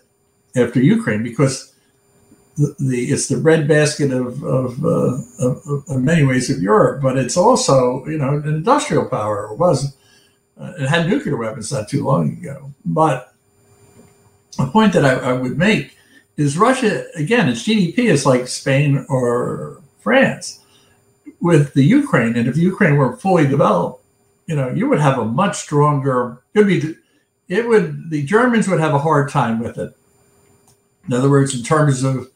after 0.55 0.79
Ukraine 0.79 1.23
because 1.23 1.73
the, 2.55 2.75
the 2.79 3.11
it's 3.11 3.27
the 3.27 3.37
breadbasket 3.37 4.11
of 4.11 4.43
of, 4.43 4.85
uh, 4.85 5.17
of 5.39 5.83
of 5.89 6.01
many 6.01 6.23
ways 6.23 6.51
of 6.51 6.61
Europe, 6.61 7.01
but 7.01 7.17
it's 7.17 7.35
also 7.35 8.05
you 8.05 8.19
know 8.19 8.35
an 8.35 8.47
industrial 8.47 9.05
power. 9.09 9.51
It 9.51 9.57
was 9.57 9.95
uh, 10.59 10.73
it 10.77 10.87
had 10.87 11.09
nuclear 11.09 11.35
weapons 11.35 11.71
not 11.71 11.89
too 11.89 12.03
long 12.03 12.33
ago. 12.33 12.71
But 12.85 13.33
a 14.59 14.67
point 14.67 14.93
that 14.93 15.03
I, 15.03 15.31
I 15.31 15.33
would 15.33 15.57
make 15.57 15.97
is 16.37 16.57
Russia 16.57 17.05
again. 17.15 17.49
Its 17.49 17.63
GDP 17.63 17.99
is 18.05 18.25
like 18.25 18.47
Spain 18.47 19.05
or 19.09 19.81
France. 19.99 20.59
with 21.39 21.73
the 21.73 21.83
Ukraine, 21.83 22.35
and 22.35 22.47
if 22.47 22.57
Ukraine 22.57 22.95
were 22.95 23.17
fully 23.17 23.45
developed, 23.45 24.03
you 24.47 24.55
know, 24.55 24.69
you 24.69 24.87
would 24.89 24.99
have 24.99 25.19
a 25.19 25.25
much 25.25 25.57
stronger. 25.57 26.41
Could 26.53 26.67
be, 26.67 26.95
it 27.47 27.67
would. 27.67 28.09
The 28.09 28.23
Germans 28.23 28.67
would 28.67 28.79
have 28.79 28.93
a 28.93 28.99
hard 28.99 29.29
time 29.29 29.59
with 29.59 29.77
it. 29.77 29.95
In 31.07 31.13
other 31.13 31.29
words, 31.29 31.55
in 31.55 31.63
terms 31.63 32.03
of 32.03 32.29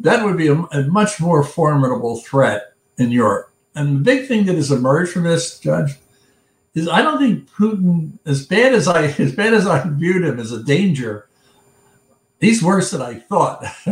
that 0.00 0.24
would 0.24 0.36
be 0.36 0.48
a, 0.48 0.54
a 0.54 0.84
much 0.84 1.20
more 1.20 1.42
formidable 1.42 2.18
threat 2.20 2.74
in 2.98 3.10
Europe. 3.10 3.50
And 3.74 3.96
the 3.96 4.00
big 4.00 4.26
thing 4.26 4.46
that 4.46 4.56
has 4.56 4.70
emerged 4.70 5.12
from 5.12 5.24
this, 5.24 5.58
Judge, 5.58 5.96
is 6.74 6.88
I 6.88 7.02
don't 7.02 7.18
think 7.18 7.50
Putin, 7.50 8.18
as 8.24 8.46
bad 8.46 8.74
as 8.74 8.88
I 8.88 9.04
as 9.18 9.34
bad 9.34 9.54
as 9.54 9.66
I 9.66 9.86
viewed 9.88 10.24
him 10.24 10.38
as 10.38 10.52
a 10.52 10.62
danger, 10.62 11.28
he's 12.40 12.62
worse 12.62 12.90
than 12.90 13.02
I 13.02 13.14
thought. 13.14 13.64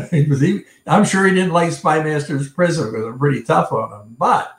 I'm 0.86 1.04
sure 1.04 1.26
he 1.26 1.34
didn't 1.34 1.52
like 1.52 1.70
Spymaster's 1.70 2.50
Prism 2.50 2.90
because 2.90 3.06
I'm 3.06 3.18
pretty 3.18 3.42
tough 3.42 3.72
on 3.72 3.92
him, 3.92 4.16
but 4.18 4.58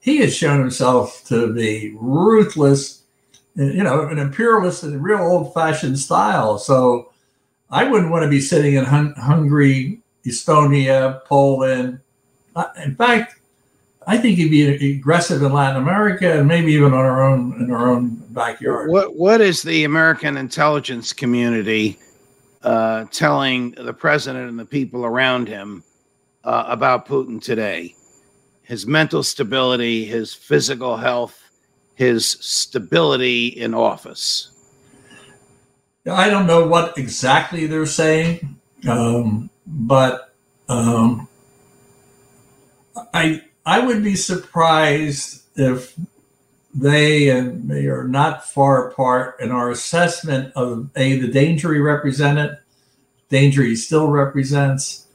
he 0.00 0.18
has 0.18 0.36
shown 0.36 0.60
himself 0.60 1.24
to 1.28 1.52
be 1.52 1.94
ruthless, 1.98 3.02
you 3.54 3.82
know, 3.82 4.06
an 4.08 4.18
imperialist 4.18 4.84
in 4.84 4.94
a 4.94 4.98
real 4.98 5.20
old-fashioned 5.20 5.98
style. 5.98 6.58
So 6.58 7.12
I 7.70 7.84
wouldn't 7.84 8.10
want 8.10 8.24
to 8.24 8.28
be 8.28 8.40
sitting 8.40 8.74
in 8.74 8.84
Hun- 8.84 9.14
Hungary, 9.16 10.00
Estonia, 10.26 11.24
Poland. 11.24 12.00
In 12.84 12.94
fact, 12.96 13.40
I 14.06 14.18
think 14.18 14.36
he'd 14.36 14.50
be 14.50 14.92
aggressive 14.96 15.42
in 15.42 15.52
Latin 15.52 15.80
America 15.80 16.38
and 16.38 16.46
maybe 16.46 16.72
even 16.72 16.92
on 16.92 17.00
our 17.00 17.24
own 17.24 17.60
in 17.60 17.70
our 17.70 17.90
own 17.90 18.16
backyard. 18.30 18.90
What 18.90 19.16
What 19.16 19.40
is 19.40 19.62
the 19.62 19.84
American 19.84 20.36
intelligence 20.36 21.12
community 21.12 21.98
uh, 22.64 23.04
telling 23.10 23.72
the 23.72 23.92
president 23.92 24.48
and 24.48 24.58
the 24.58 24.64
people 24.64 25.04
around 25.04 25.48
him 25.48 25.84
uh, 26.42 26.64
about 26.66 27.06
Putin 27.06 27.42
today? 27.42 27.94
His 28.62 28.86
mental 28.86 29.22
stability, 29.22 30.06
his 30.06 30.34
physical 30.34 30.96
health, 30.96 31.38
his 31.94 32.26
stability 32.40 33.48
in 33.48 33.74
office. 33.74 34.50
I 36.10 36.28
don't 36.28 36.46
know 36.46 36.66
what 36.66 36.98
exactly 36.98 37.66
they're 37.66 37.86
saying, 37.86 38.58
um, 38.88 39.48
but 39.66 40.34
um, 40.68 41.28
I 43.14 43.42
I 43.64 43.80
would 43.80 44.02
be 44.02 44.16
surprised 44.16 45.42
if 45.56 45.94
they 46.74 47.30
and 47.30 47.66
me 47.68 47.86
are 47.86 48.06
not 48.06 48.44
far 48.44 48.88
apart 48.88 49.36
in 49.40 49.52
our 49.52 49.70
assessment 49.70 50.52
of 50.56 50.90
a 50.96 51.18
the 51.18 51.28
danger 51.28 51.72
he 51.72 51.80
represented, 51.80 52.58
danger 53.28 53.62
he 53.62 53.76
still 53.76 54.08
represents, 54.08 55.06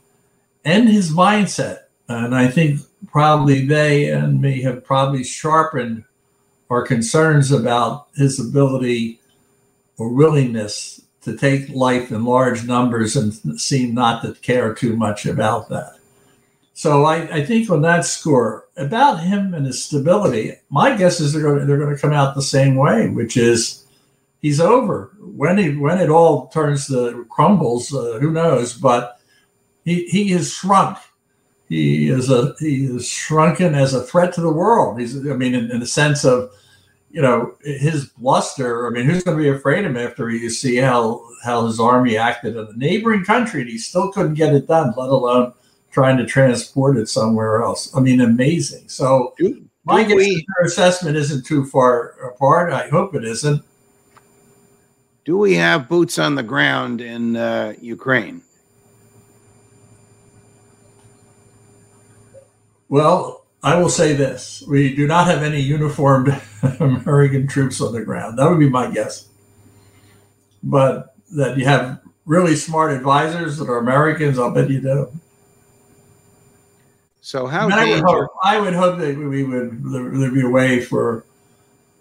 and 0.64 0.88
his 0.88 1.12
mindset. 1.12 1.80
And 2.08 2.34
I 2.34 2.48
think 2.48 2.80
probably 3.08 3.66
they 3.66 4.10
and 4.10 4.42
me 4.42 4.62
have 4.62 4.84
probably 4.84 5.24
sharpened 5.24 6.06
our 6.70 6.82
concerns 6.82 7.52
about 7.52 8.08
his 8.16 8.40
ability 8.40 9.20
or 9.98 10.10
willingness 10.10 11.02
to 11.22 11.36
take 11.36 11.70
life 11.70 12.12
in 12.12 12.24
large 12.24 12.66
numbers 12.66 13.16
and 13.16 13.60
seem 13.60 13.94
not 13.94 14.24
to 14.24 14.34
care 14.36 14.74
too 14.74 14.96
much 14.96 15.26
about 15.26 15.68
that. 15.70 15.99
So 16.80 17.04
I, 17.04 17.40
I, 17.40 17.46
think 17.46 17.70
on 17.70 17.82
that 17.82 18.06
score, 18.06 18.70
about 18.78 19.20
him 19.20 19.54
and 19.54 19.66
his 19.66 19.84
stability, 19.84 20.54
my 20.70 20.96
guess 20.96 21.20
is 21.20 21.34
they're 21.34 21.42
going 21.42 21.60
to, 21.60 21.66
they're 21.66 21.78
going 21.78 21.94
to 21.94 22.02
come 22.02 22.14
out 22.14 22.36
the 22.36 22.42
same 22.42 22.78
way, 22.78 23.10
which 23.10 23.36
is 23.36 23.86
he's 24.42 24.62
over. 24.62 25.12
When 25.20 25.58
he 25.58 25.76
when 25.76 26.00
it 26.00 26.10
all 26.10 26.48
turns 26.48 26.88
to 26.88 27.26
crumbles, 27.30 27.94
uh, 27.94 28.20
who 28.22 28.32
knows? 28.32 28.76
But 28.76 29.20
he 29.84 30.06
he 30.06 30.32
is 30.32 30.54
shrunk. 30.54 30.98
He 31.68 32.08
is 32.08 32.30
a 32.30 32.56
he 32.60 32.86
is 32.86 33.06
shrunken 33.06 33.76
as 33.76 33.94
a 33.94 34.04
threat 34.04 34.32
to 34.36 34.42
the 34.42 34.54
world. 34.54 35.02
He's 35.02 35.18
I 35.18 35.34
mean 35.34 35.56
in, 35.56 35.70
in 35.72 35.82
the 35.82 35.86
sense 35.86 36.24
of 36.24 36.50
you 37.12 37.22
know 37.22 37.58
his 37.62 38.06
bluster. 38.06 38.88
I 38.88 38.92
mean, 38.92 39.06
who's 39.06 39.26
going 39.26 39.36
to 39.36 39.44
be 39.44 39.50
afraid 39.50 39.84
of 39.84 39.92
him 39.92 39.98
after 39.98 40.30
you 40.30 40.50
see 40.50 40.78
how 40.78 41.28
how 41.44 41.68
his 41.68 41.78
army 41.78 42.16
acted 42.16 42.56
in 42.56 42.68
a 42.68 42.78
neighboring 42.78 43.26
country 43.26 43.60
and 43.60 43.70
he 43.70 43.78
still 43.78 44.14
couldn't 44.14 44.36
get 44.36 44.56
it 44.56 44.66
done, 44.66 44.94
let 44.96 45.10
alone 45.10 45.52
trying 45.92 46.18
to 46.18 46.26
transport 46.26 46.98
it 46.98 47.10
somewhere 47.10 47.62
else. 47.64 47.96
I 47.96 48.00
mean, 48.00 48.22
amazing. 48.22 48.88
So 48.90 49.34
do, 49.38 49.66
my 49.86 50.04
do 50.04 50.16
we, 50.16 50.46
assessment 50.64 51.16
isn't 51.16 51.46
too 51.46 51.66
far 51.66 52.10
apart. 52.34 52.72
I 52.72 52.88
hope 52.90 53.16
it 53.16 53.24
isn't. 53.24 53.64
Do 55.26 55.38
we 55.38 55.56
have 55.56 55.90
boots 55.90 56.18
on 56.18 56.36
the 56.36 56.44
ground 56.44 57.02
in 57.02 57.36
uh, 57.36 57.74
Ukraine? 57.82 58.42
Well, 62.88 63.46
I 63.62 63.76
will 63.78 63.90
say 63.90 64.14
this: 64.14 64.64
we 64.68 64.96
do 64.96 65.06
not 65.06 65.28
have 65.28 65.44
any 65.44 65.60
uniformed 65.60 66.40
American 66.80 67.48
troops 67.48 67.82
on 67.82 67.94
the 67.94 68.04
ground. 68.04 68.40
That 68.40 68.50
would 68.50 68.60
be 68.60 68.70
my 68.70 68.90
guess. 68.90 69.28
But 70.64 71.16
that 71.32 71.58
you 71.58 71.66
have 71.66 72.02
really 72.26 72.56
smart 72.56 72.92
advisors 72.92 73.58
that 73.58 73.70
are 73.70 73.78
Americans, 73.78 74.40
I'll 74.40 74.52
bet 74.52 74.70
you 74.70 74.82
do. 74.82 75.12
So 77.30 77.46
how 77.46 77.70
I 77.70 77.88
would, 77.92 78.04
hope, 78.04 78.32
I 78.44 78.60
would 78.60 78.74
hope 78.74 78.98
that 78.98 79.16
we 79.16 79.44
would 79.44 79.84
there'd 79.84 80.34
be 80.34 80.42
a 80.42 80.50
way 80.50 80.82
for 80.82 81.26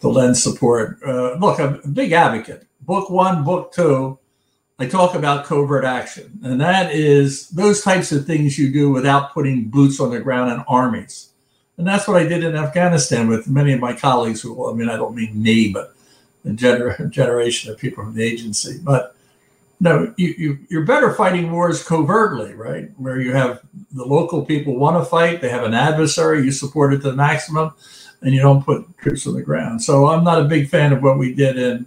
the 0.00 0.08
lens 0.08 0.42
support. 0.42 1.00
Uh, 1.06 1.34
look, 1.34 1.60
I'm 1.60 1.82
a 1.84 1.88
big 1.88 2.12
advocate. 2.12 2.66
Book 2.80 3.10
one, 3.10 3.44
book 3.44 3.70
two, 3.70 4.18
I 4.78 4.86
talk 4.86 5.14
about 5.14 5.44
covert 5.44 5.84
action, 5.84 6.40
and 6.42 6.58
that 6.62 6.94
is 6.94 7.50
those 7.50 7.82
types 7.82 8.10
of 8.10 8.24
things 8.24 8.58
you 8.58 8.72
do 8.72 8.88
without 8.88 9.34
putting 9.34 9.68
boots 9.68 10.00
on 10.00 10.12
the 10.12 10.20
ground 10.20 10.50
in 10.50 10.64
armies. 10.66 11.28
And 11.76 11.86
that's 11.86 12.08
what 12.08 12.16
I 12.16 12.26
did 12.26 12.42
in 12.42 12.56
Afghanistan 12.56 13.28
with 13.28 13.50
many 13.50 13.74
of 13.74 13.80
my 13.80 13.92
colleagues. 13.92 14.40
Who, 14.40 14.70
I 14.70 14.72
mean, 14.72 14.88
I 14.88 14.96
don't 14.96 15.14
mean 15.14 15.42
me, 15.42 15.70
but 15.70 15.94
a 16.46 16.52
gener- 16.52 17.10
generation 17.10 17.70
of 17.70 17.76
people 17.76 18.02
from 18.02 18.14
the 18.14 18.24
agency. 18.24 18.80
But 18.82 19.14
no, 19.80 20.12
you, 20.16 20.34
you, 20.36 20.58
you're 20.68 20.84
better 20.84 21.14
fighting 21.14 21.52
wars 21.52 21.84
covertly, 21.84 22.54
right? 22.54 22.90
Where 22.96 23.20
you 23.20 23.32
have 23.32 23.60
the 23.92 24.04
local 24.04 24.44
people 24.44 24.76
want 24.76 24.96
to 24.96 25.08
fight, 25.08 25.40
they 25.40 25.48
have 25.50 25.62
an 25.62 25.74
adversary, 25.74 26.44
you 26.44 26.50
support 26.50 26.92
it 26.92 27.02
to 27.02 27.10
the 27.10 27.16
maximum, 27.16 27.72
and 28.22 28.34
you 28.34 28.40
don't 28.40 28.64
put 28.64 28.86
troops 28.98 29.26
on 29.26 29.34
the 29.34 29.42
ground. 29.42 29.82
So 29.82 30.08
I'm 30.08 30.24
not 30.24 30.40
a 30.40 30.44
big 30.44 30.68
fan 30.68 30.92
of 30.92 31.02
what 31.02 31.18
we 31.18 31.34
did 31.34 31.56
in 31.58 31.86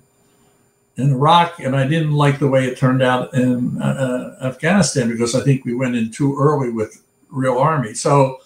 in 0.97 1.11
Iraq, 1.11 1.59
and 1.59 1.75
I 1.75 1.87
didn't 1.87 2.11
like 2.11 2.37
the 2.37 2.49
way 2.49 2.65
it 2.67 2.77
turned 2.77 3.01
out 3.01 3.33
in 3.33 3.81
uh, 3.81 4.35
uh 4.39 4.45
Afghanistan 4.45 5.09
because 5.09 5.35
I 5.35 5.41
think 5.41 5.65
we 5.65 5.73
went 5.73 5.95
in 5.95 6.11
too 6.11 6.37
early 6.37 6.69
with 6.69 7.03
real 7.29 7.57
army. 7.57 7.93
So 7.93 8.39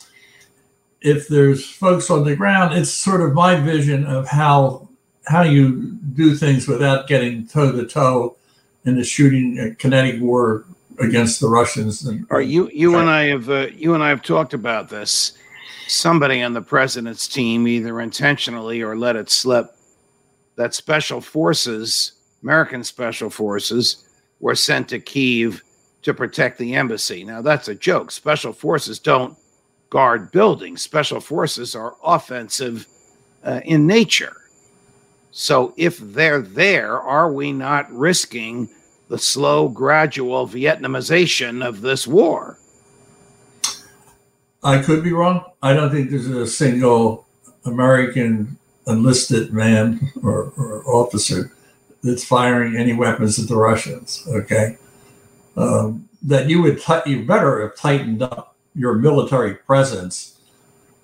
if 1.02 1.28
there's 1.28 1.68
folks 1.68 2.10
on 2.10 2.24
the 2.24 2.36
ground, 2.36 2.76
it's 2.76 2.92
sort 2.92 3.22
of 3.22 3.34
my 3.34 3.56
vision 3.56 4.06
of 4.06 4.28
how 4.28 4.90
how 5.28 5.44
you 5.44 5.92
do 6.14 6.36
things 6.36 6.68
without 6.68 7.08
getting 7.08 7.48
toe 7.48 7.72
to 7.72 7.86
toe 7.86 8.38
in 8.86 8.96
the 8.96 9.04
shooting 9.04 9.60
a 9.60 9.76
kinetic 9.76 10.22
war 10.22 10.66
against 11.00 11.40
the 11.40 11.50
Russians. 11.50 12.06
And, 12.06 12.26
Are 12.30 12.42
you 12.42 12.70
you 12.74 12.98
and 12.98 13.10
I 13.10 13.24
have 13.26 13.50
uh, 13.50 13.68
you 13.76 13.94
and 13.94 14.04
I 14.04 14.10
have 14.10 14.22
talked 14.22 14.54
about 14.54 14.90
this. 14.90 15.34
Somebody 15.88 16.42
on 16.42 16.54
the 16.54 16.62
president's 16.62 17.28
team 17.28 17.68
either 17.68 18.02
intentionally 18.02 18.82
or 18.82 18.96
let 18.96 19.16
it 19.16 19.30
slip 19.30 19.68
that 20.56 20.74
special 20.74 21.22
forces, 21.22 22.14
American 22.42 22.84
special 22.84 23.30
forces, 23.30 24.04
were 24.40 24.56
sent 24.56 24.90
to 24.90 25.00
Kiev 25.00 25.62
to 26.02 26.14
protect 26.14 26.58
the 26.58 26.76
embassy. 26.76 27.24
Now 27.24 27.42
that's 27.42 27.68
a 27.68 27.76
joke. 27.76 28.12
Special 28.12 28.54
forces 28.54 29.00
don't 29.00 29.38
guard 29.90 30.32
buildings. 30.32 30.82
Special 30.82 31.20
forces 31.20 31.76
are 31.76 31.96
offensive 32.04 32.88
uh, 33.44 33.62
in 33.66 33.86
nature. 33.86 34.36
So 35.38 35.74
if 35.76 35.98
they're 35.98 36.42
there, 36.42 36.98
are 36.98 37.30
we 37.30 37.52
not 37.52 37.92
risking 37.92 38.70
the 39.10 39.18
slow, 39.18 39.68
gradual 39.68 40.48
Vietnamization 40.48 41.62
of 41.62 41.82
this 41.82 42.08
war? 42.08 42.58
I 44.64 44.82
could 44.82 45.04
be 45.04 45.12
wrong. 45.12 45.44
I 45.62 45.74
don't 45.74 45.92
think 45.92 46.10
there's 46.10 46.28
a 46.28 46.48
single 46.48 47.26
American 47.66 48.58
enlisted 48.88 49.52
man 49.52 50.10
or, 50.24 50.54
or 50.56 50.88
officer 50.88 51.52
that's 52.02 52.24
firing 52.24 52.78
any 52.78 52.94
weapons 52.94 53.38
at 53.38 53.50
the 53.50 53.58
Russians. 53.58 54.26
Okay, 54.30 54.78
um, 55.58 56.08
that 56.24 56.50
you 56.50 56.62
would 56.62 56.80
t- 56.82 57.12
you 57.12 57.26
better 57.26 57.62
have 57.62 57.76
tightened 57.76 58.24
up 58.24 58.56
your 58.74 58.94
military 58.94 59.56
presence 59.56 60.35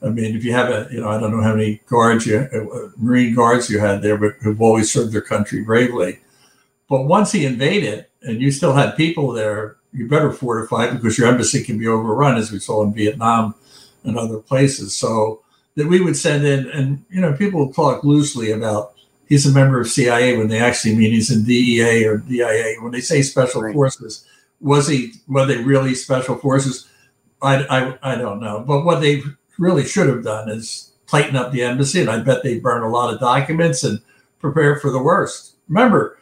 I 0.04 0.10
mean, 0.10 0.36
if 0.36 0.44
you 0.44 0.52
have 0.54 0.70
a, 0.70 0.88
you 0.92 1.02
know, 1.02 1.10
I 1.10 1.20
don't 1.20 1.32
know 1.32 1.44
how 1.44 1.56
many 1.56 1.82
guards 1.86 2.26
you, 2.26 2.40
uh, 2.40 2.90
Marine 2.98 3.36
guards 3.36 3.70
you 3.70 3.80
had 3.80 4.02
there, 4.02 4.18
but 4.18 4.34
who've 4.42 4.62
always 4.62 4.92
served 4.92 5.14
their 5.14 5.22
country 5.22 5.62
bravely. 5.62 6.20
But 6.90 7.04
once 7.04 7.32
he 7.32 7.46
invaded 7.46 8.08
and 8.24 8.42
you 8.42 8.52
still 8.52 8.74
had 8.74 8.98
people 8.98 9.32
there, 9.32 9.78
you 9.94 10.08
better 10.08 10.32
fortify 10.32 10.90
because 10.90 11.18
your 11.18 11.28
embassy 11.28 11.64
can 11.64 11.78
be 11.78 11.88
overrun, 11.88 12.38
as 12.38 12.52
we 12.52 12.60
saw 12.60 12.84
in 12.84 12.94
Vietnam 12.94 13.56
and 14.04 14.18
other 14.18 14.40
places. 14.40 14.96
So 14.96 15.42
that 15.76 15.88
we 15.88 16.02
would 16.02 16.18
send 16.18 16.46
in, 16.46 16.70
and, 16.70 17.06
you 17.10 17.22
know, 17.22 17.34
people 17.34 17.72
talk 17.72 18.04
loosely 18.04 18.52
about 18.52 18.94
he's 19.28 19.46
a 19.46 19.52
member 19.52 19.80
of 19.80 19.88
CIA 19.88 20.38
when 20.38 20.48
they 20.48 20.60
actually 20.60 20.96
mean 20.96 21.12
he's 21.12 21.32
in 21.32 21.44
DEA 21.44 22.06
or 22.06 22.18
DIA. 22.18 22.76
When 22.82 22.92
they 22.92 23.02
say 23.02 23.22
special 23.22 23.62
right. 23.62 23.74
forces, 23.74 24.26
was 24.60 24.88
he, 24.88 25.14
were 25.28 25.46
they 25.46 25.58
really 25.58 25.96
special 25.96 26.36
forces? 26.38 26.88
I, 27.42 27.64
I, 27.66 28.14
I 28.14 28.16
don't 28.16 28.40
know. 28.40 28.64
But 28.66 28.84
what 28.84 29.02
they 29.02 29.22
really 29.62 29.86
should 29.86 30.08
have 30.08 30.24
done 30.24 30.50
is 30.50 30.92
tighten 31.06 31.36
up 31.36 31.52
the 31.52 31.62
embassy, 31.62 32.02
and 32.02 32.10
I 32.10 32.20
bet 32.20 32.42
they 32.42 32.60
burned 32.60 32.84
a 32.84 32.90
lot 32.90 33.14
of 33.14 33.20
documents 33.20 33.84
and 33.84 34.02
prepare 34.40 34.80
for 34.80 34.90
the 34.90 35.02
worst. 35.02 35.54
Remember, 35.70 36.18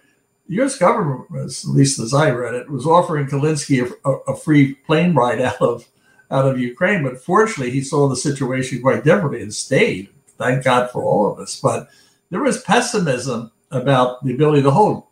the 0.47 0.55
U.S. 0.55 0.77
government, 0.77 1.25
at 1.31 1.51
least 1.65 1.99
as 1.99 2.13
I 2.13 2.31
read 2.31 2.53
it, 2.53 2.69
was 2.69 2.85
offering 2.85 3.27
Zelensky 3.27 3.89
a, 4.03 4.09
a, 4.09 4.35
free 4.35 4.73
plane 4.73 5.13
ride 5.13 5.39
out 5.49 5.61
of 5.61 5.87
out 6.31 6.45
of 6.45 6.59
Ukraine, 6.59 7.01
but 7.01 7.23
fortunately, 7.23 7.71
he 7.71 7.81
saw 7.81 8.07
the 8.07 8.15
situation 8.15 8.81
quite 8.81 9.03
differently 9.03 9.41
and 9.41 9.53
stayed. 9.53 10.09
Thank 10.37 10.63
God 10.63 10.91
for 10.91 11.03
all 11.03 11.31
of 11.31 11.39
us. 11.39 11.59
But 11.59 11.89
there 12.29 12.41
was 12.41 12.61
pessimism 12.61 13.51
about 13.71 14.23
the 14.23 14.33
ability 14.33 14.61
to 14.63 14.69
hold 14.69 15.05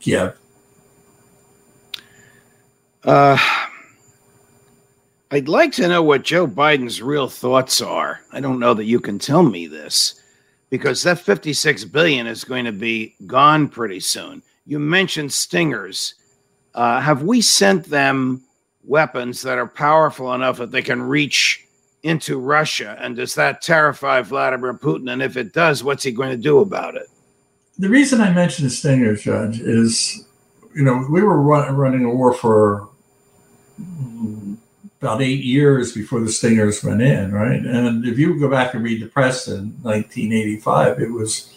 Kiev. 0.00 0.38
Uh, 3.04 3.36
I'd 5.32 5.48
like 5.48 5.72
to 5.72 5.88
know 5.88 6.02
what 6.02 6.24
Joe 6.24 6.46
Biden's 6.46 7.00
real 7.00 7.26
thoughts 7.26 7.80
are. 7.80 8.20
I 8.32 8.40
don't 8.40 8.58
know 8.58 8.74
that 8.74 8.84
you 8.84 9.00
can 9.00 9.18
tell 9.18 9.42
me 9.42 9.66
this 9.66 10.20
because 10.68 11.02
that 11.04 11.20
56 11.20 11.86
billion 11.86 12.26
is 12.26 12.44
going 12.44 12.66
to 12.66 12.72
be 12.72 13.14
gone 13.24 13.70
pretty 13.70 14.00
soon. 14.00 14.42
You 14.66 14.78
mentioned 14.78 15.32
stingers. 15.32 16.16
Uh, 16.74 17.00
have 17.00 17.22
we 17.22 17.40
sent 17.40 17.86
them 17.86 18.42
weapons 18.84 19.40
that 19.40 19.56
are 19.56 19.66
powerful 19.66 20.34
enough 20.34 20.58
that 20.58 20.70
they 20.70 20.82
can 20.82 21.00
reach 21.00 21.66
into 22.02 22.38
Russia? 22.38 22.98
And 23.00 23.16
does 23.16 23.34
that 23.36 23.62
terrify 23.62 24.20
Vladimir 24.20 24.74
Putin? 24.74 25.10
And 25.10 25.22
if 25.22 25.38
it 25.38 25.54
does, 25.54 25.82
what's 25.82 26.04
he 26.04 26.12
going 26.12 26.30
to 26.30 26.36
do 26.36 26.58
about 26.58 26.94
it? 26.94 27.06
The 27.78 27.88
reason 27.88 28.20
I 28.20 28.34
mentioned 28.34 28.66
the 28.66 28.70
stingers, 28.70 29.22
Judge, 29.22 29.60
is 29.60 30.26
you 30.74 30.82
know 30.82 31.06
we 31.10 31.22
were 31.22 31.40
run, 31.40 31.74
running 31.74 32.04
a 32.04 32.10
war 32.10 32.34
for 32.34 32.90
about 35.02 35.20
eight 35.20 35.42
years 35.42 35.92
before 35.92 36.20
the 36.20 36.30
stingers 36.30 36.84
went 36.84 37.02
in, 37.02 37.32
right? 37.32 37.60
And 37.60 38.04
if 38.06 38.20
you 38.20 38.38
go 38.38 38.48
back 38.48 38.74
and 38.74 38.84
read 38.84 39.02
the 39.02 39.08
press 39.08 39.48
in 39.48 39.74
1985, 39.82 41.00
it 41.00 41.10
was 41.10 41.52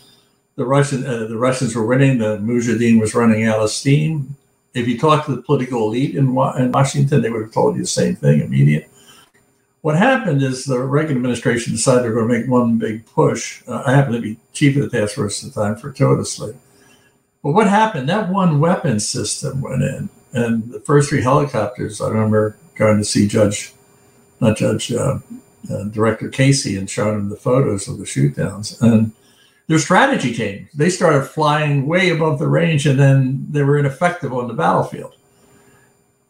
the 0.56 0.66
Russian 0.66 1.06
uh, 1.06 1.28
the 1.28 1.38
Russians 1.38 1.75
were 1.75 1.86
winning. 1.86 2.18
The 2.18 2.38
Mujahideen 2.38 3.00
was 3.00 3.14
running 3.14 3.46
out 3.46 3.60
of 3.60 3.70
steam. 3.70 4.36
If 4.74 4.88
you 4.88 4.98
talk 4.98 5.25
to 5.25 5.36
the 5.36 5.44
political 5.44 5.88
elite 5.88 6.16
in, 6.16 6.36
in 6.58 6.72
Washington, 6.72 7.22
they 7.22 7.30
would 7.30 7.44
have 7.44 7.52
told 7.52 7.75
you 7.75 7.84
the 7.84 7.88
same 7.88 8.16
thing 8.16 8.42
immediate. 8.42 8.90
What 9.82 9.96
happened 9.96 10.42
is 10.42 10.66
the 10.66 10.80
Reagan 10.80 11.18
administration 11.18 11.74
decided 11.74 12.04
they're 12.04 12.14
going 12.14 12.28
to 12.28 12.40
make 12.40 12.50
one 12.50 12.80
big 12.80 13.06
push. 13.06 13.62
Uh, 13.68 13.84
I 13.86 13.94
happened 13.94 14.16
to 14.16 14.22
be 14.22 14.38
chief 14.54 14.75
of 14.75 14.90
the 14.90 15.00
task 15.00 15.14
force 15.14 15.46
at 15.46 15.54
the 15.54 15.62
time, 15.62 15.75
fortuitously. 15.75 16.56
But 17.44 17.52
what 17.52 17.68
happened? 17.68 18.10
That 18.10 18.30
one 18.30 18.60
weapon 18.60 19.00
system 19.00 19.62
went 19.62 19.84
in, 19.84 20.10
and 20.34 20.72
the 20.72 20.80
first 20.80 21.10
three 21.10 21.22
helicopters. 21.22 22.02
I 22.02 22.10
remember 22.10 22.58
going 22.75 22.98
to 22.98 23.03
see 23.03 23.27
Judge, 23.27 23.74
not 24.39 24.58
Judge, 24.58 24.91
uh, 24.91 25.20
uh, 25.72 25.84
Director 25.86 26.29
Casey, 26.29 26.77
and 26.77 26.89
showing 26.89 27.15
him 27.15 27.29
the 27.29 27.36
photos 27.36 27.88
of 27.88 27.98
the 27.98 28.03
shootdowns. 28.03 28.79
And 28.82 29.12
their 29.67 29.79
strategy 29.79 30.34
changed. 30.34 30.77
They 30.77 30.89
started 30.89 31.27
flying 31.27 31.88
way 31.88 32.10
above 32.10 32.39
the 32.39 32.48
range, 32.48 32.86
and 32.86 33.00
then 33.00 33.48
they 33.50 33.63
were 33.63 33.79
ineffective 33.79 34.34
on 34.34 34.48
the 34.48 34.53
battlefield. 34.53 35.15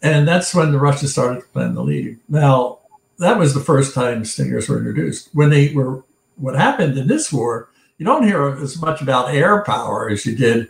And 0.01 0.27
that's 0.27 0.53
when 0.53 0.71
the 0.71 0.79
Russians 0.79 1.11
started 1.11 1.41
to 1.41 1.47
plan 1.47 1.73
the 1.73 1.83
lead. 1.83 2.19
Now, 2.29 2.79
that 3.17 3.37
was 3.37 3.53
the 3.53 3.59
first 3.59 3.93
time 3.93 4.23
Stingers 4.23 4.69
were 4.69 4.77
introduced. 4.77 5.29
When 5.33 5.49
they 5.49 5.73
were, 5.73 6.03
what 6.35 6.55
happened 6.55 6.97
in 6.97 7.07
this 7.07 7.31
war, 7.31 7.69
you 7.97 8.05
don't 8.05 8.23
hear 8.23 8.47
as 8.61 8.79
much 8.79 9.01
about 9.01 9.33
air 9.33 9.63
power 9.63 10.09
as 10.09 10.25
you 10.25 10.35
did 10.35 10.69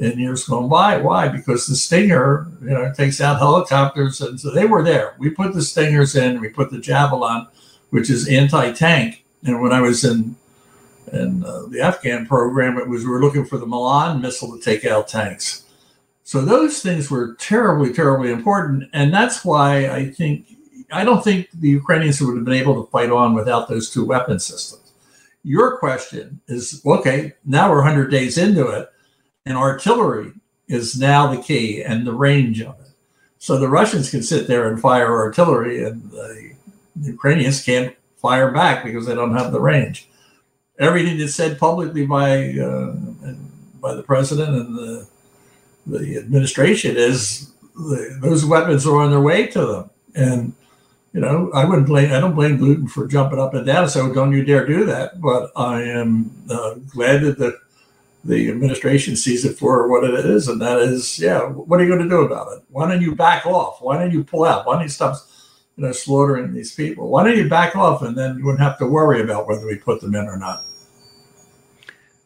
in 0.00 0.18
years 0.18 0.44
gone 0.44 0.68
by. 0.68 0.96
Why? 0.96 1.28
Because 1.28 1.66
the 1.66 1.76
Stinger, 1.76 2.46
you 2.62 2.70
know, 2.70 2.92
takes 2.92 3.20
out 3.20 3.38
helicopters, 3.38 4.20
and 4.22 4.40
so 4.40 4.50
they 4.50 4.64
were 4.64 4.82
there. 4.82 5.14
We 5.18 5.30
put 5.30 5.52
the 5.52 5.62
Stingers 5.62 6.16
in. 6.16 6.40
We 6.40 6.48
put 6.48 6.70
the 6.70 6.80
Javelin, 6.80 7.46
which 7.90 8.08
is 8.08 8.26
anti-tank. 8.26 9.24
And 9.44 9.60
when 9.60 9.72
I 9.72 9.80
was 9.80 10.04
in 10.04 10.36
in 11.12 11.44
uh, 11.44 11.66
the 11.68 11.80
Afghan 11.80 12.26
program, 12.26 12.78
it 12.78 12.88
was 12.88 13.04
we 13.04 13.10
were 13.10 13.20
looking 13.20 13.44
for 13.44 13.58
the 13.58 13.66
Milan 13.66 14.22
missile 14.22 14.56
to 14.56 14.62
take 14.62 14.84
out 14.84 15.08
tanks. 15.08 15.64
So 16.22 16.40
those 16.40 16.80
things 16.80 17.10
were 17.10 17.34
terribly, 17.34 17.92
terribly 17.92 18.30
important, 18.30 18.84
and 18.92 19.12
that's 19.12 19.44
why 19.44 19.88
I 19.88 20.10
think 20.10 20.46
I 20.90 21.04
don't 21.04 21.22
think 21.22 21.48
the 21.52 21.68
Ukrainians 21.68 22.20
would 22.20 22.36
have 22.36 22.44
been 22.44 22.54
able 22.54 22.82
to 22.82 22.90
fight 22.90 23.10
on 23.10 23.34
without 23.34 23.68
those 23.68 23.90
two 23.90 24.04
weapon 24.04 24.40
systems. 24.40 24.92
Your 25.42 25.78
question 25.78 26.40
is 26.48 26.80
okay. 26.86 27.34
Now 27.44 27.70
we're 27.70 27.82
100 27.82 28.10
days 28.10 28.38
into 28.38 28.68
it 28.68 28.90
and 29.46 29.56
artillery 29.56 30.32
is 30.68 30.98
now 30.98 31.26
the 31.32 31.42
key 31.42 31.82
and 31.82 32.06
the 32.06 32.14
range 32.14 32.60
of 32.60 32.78
it. 32.80 32.92
So 33.38 33.58
the 33.58 33.68
Russians 33.68 34.10
can 34.10 34.22
sit 34.22 34.46
there 34.46 34.68
and 34.68 34.80
fire 34.80 35.18
artillery, 35.18 35.82
and 35.82 36.10
the 36.10 36.52
Ukrainians 37.00 37.64
can't 37.64 37.96
fire 38.18 38.50
back 38.50 38.84
because 38.84 39.06
they 39.06 39.14
don't 39.14 39.36
have 39.36 39.52
the 39.52 39.60
range. 39.60 40.08
Everything 40.78 41.18
that's 41.18 41.34
said 41.34 41.58
publicly 41.58 42.06
by 42.06 42.52
uh, 42.52 42.92
by 43.80 43.94
the 43.94 44.02
president 44.02 44.50
and 44.50 44.76
the 44.76 45.08
the 45.86 46.16
administration 46.18 46.96
is 46.96 47.52
the, 47.74 48.18
those 48.20 48.44
weapons 48.44 48.86
are 48.86 49.00
on 49.00 49.10
their 49.10 49.20
way 49.20 49.46
to 49.46 49.66
them, 49.66 49.90
and 50.14 50.52
you 51.12 51.20
know 51.20 51.50
I 51.54 51.64
wouldn't 51.64 51.86
blame 51.86 52.12
I 52.12 52.20
don't 52.20 52.34
blame 52.34 52.58
Putin 52.58 52.90
for 52.90 53.06
jumping 53.06 53.38
up 53.38 53.54
and 53.54 53.66
down. 53.66 53.88
So 53.88 54.12
don't 54.12 54.32
you 54.32 54.44
dare 54.44 54.66
do 54.66 54.84
that. 54.84 55.20
But 55.20 55.50
I 55.56 55.82
am 55.82 56.30
uh, 56.50 56.74
glad 56.74 57.22
that 57.22 57.38
the 57.38 57.58
the 58.24 58.50
administration 58.50 59.16
sees 59.16 59.44
it 59.44 59.58
for 59.58 59.88
what 59.88 60.04
it 60.04 60.26
is, 60.26 60.48
and 60.48 60.60
that 60.60 60.78
is, 60.78 61.18
yeah, 61.18 61.40
what 61.48 61.80
are 61.80 61.84
you 61.84 61.88
going 61.88 62.02
to 62.02 62.08
do 62.08 62.20
about 62.20 62.52
it? 62.52 62.62
Why 62.68 62.88
don't 62.88 63.00
you 63.00 63.14
back 63.14 63.46
off? 63.46 63.80
Why 63.80 63.98
don't 63.98 64.12
you 64.12 64.24
pull 64.24 64.44
out? 64.44 64.66
Why 64.66 64.74
don't 64.74 64.82
you 64.82 64.88
stop, 64.88 65.16
you 65.76 65.84
know, 65.84 65.92
slaughtering 65.92 66.52
these 66.52 66.74
people? 66.74 67.08
Why 67.08 67.24
don't 67.24 67.36
you 67.36 67.48
back 67.48 67.76
off, 67.76 68.02
and 68.02 68.16
then 68.16 68.38
you 68.38 68.44
wouldn't 68.44 68.62
have 68.62 68.78
to 68.78 68.86
worry 68.86 69.22
about 69.22 69.48
whether 69.48 69.66
we 69.66 69.76
put 69.76 70.00
them 70.00 70.14
in 70.14 70.26
or 70.26 70.36
not. 70.36 70.64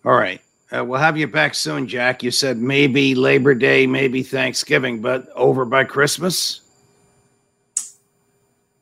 All 0.04 0.16
right. 0.16 0.40
Uh, 0.74 0.84
we'll 0.84 0.98
have 0.98 1.16
you 1.16 1.28
back 1.28 1.54
soon, 1.54 1.86
Jack. 1.86 2.22
You 2.22 2.30
said 2.32 2.58
maybe 2.58 3.14
Labor 3.14 3.54
Day, 3.54 3.86
maybe 3.86 4.22
Thanksgiving, 4.22 5.00
but 5.00 5.28
over 5.36 5.64
by 5.64 5.84
Christmas? 5.84 6.62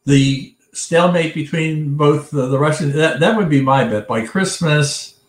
The 0.07 0.55
stalemate 0.73 1.35
between 1.35 1.95
both 1.97 2.31
the, 2.31 2.47
the 2.47 2.59
Russians, 2.59 2.95
that, 2.95 3.21
that 3.21 3.37
would 3.37 3.51
be 3.51 3.61
my 3.61 3.85
bet. 3.85 4.09
By 4.09 4.27
Christmas, 4.27 5.21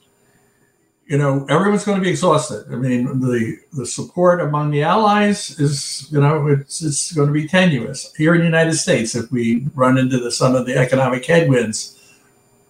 you 1.13 1.19
know, 1.19 1.45
everyone's 1.47 1.85
going 1.85 1.99
to 1.99 2.03
be 2.03 2.09
exhausted. 2.09 2.65
I 2.71 2.75
mean, 2.75 3.19
the 3.19 3.59
the 3.73 3.85
support 3.85 4.41
among 4.41 4.71
the 4.71 4.81
allies 4.81 5.59
is, 5.59 6.11
you 6.11 6.19
know, 6.19 6.47
it's 6.47 6.81
it's 6.81 7.11
going 7.11 7.27
to 7.27 7.33
be 7.33 7.47
tenuous. 7.47 8.11
Here 8.15 8.33
in 8.33 8.39
the 8.39 8.47
United 8.47 8.73
States, 8.73 9.13
if 9.13 9.31
we 9.31 9.67
run 9.75 9.99
into 9.99 10.19
the, 10.19 10.31
some 10.31 10.55
of 10.55 10.65
the 10.65 10.75
economic 10.75 11.23
headwinds, 11.23 12.01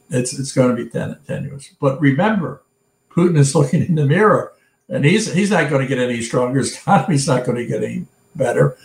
it's 0.10 0.38
it's 0.38 0.52
going 0.52 0.76
to 0.76 0.84
be 0.84 0.90
ten, 0.90 1.18
tenuous. 1.26 1.70
But 1.80 2.02
remember, 2.02 2.64
Putin 3.10 3.38
is 3.38 3.56
looking 3.56 3.82
in 3.82 3.96
the 3.96 4.06
mirror, 4.06 4.52
and 4.90 5.06
he's 5.06 5.34
he's 5.34 5.52
not 5.52 5.70
going 5.70 5.82
to 5.82 5.88
get 5.88 6.04
any 6.04 6.22
stronger. 6.22 6.60
His 6.60 6.76
economy's 6.76 7.26
not 7.30 7.46
going 7.46 7.56
to 7.56 7.66
get 7.66 7.82
any 7.82 8.08
better. 8.36 8.76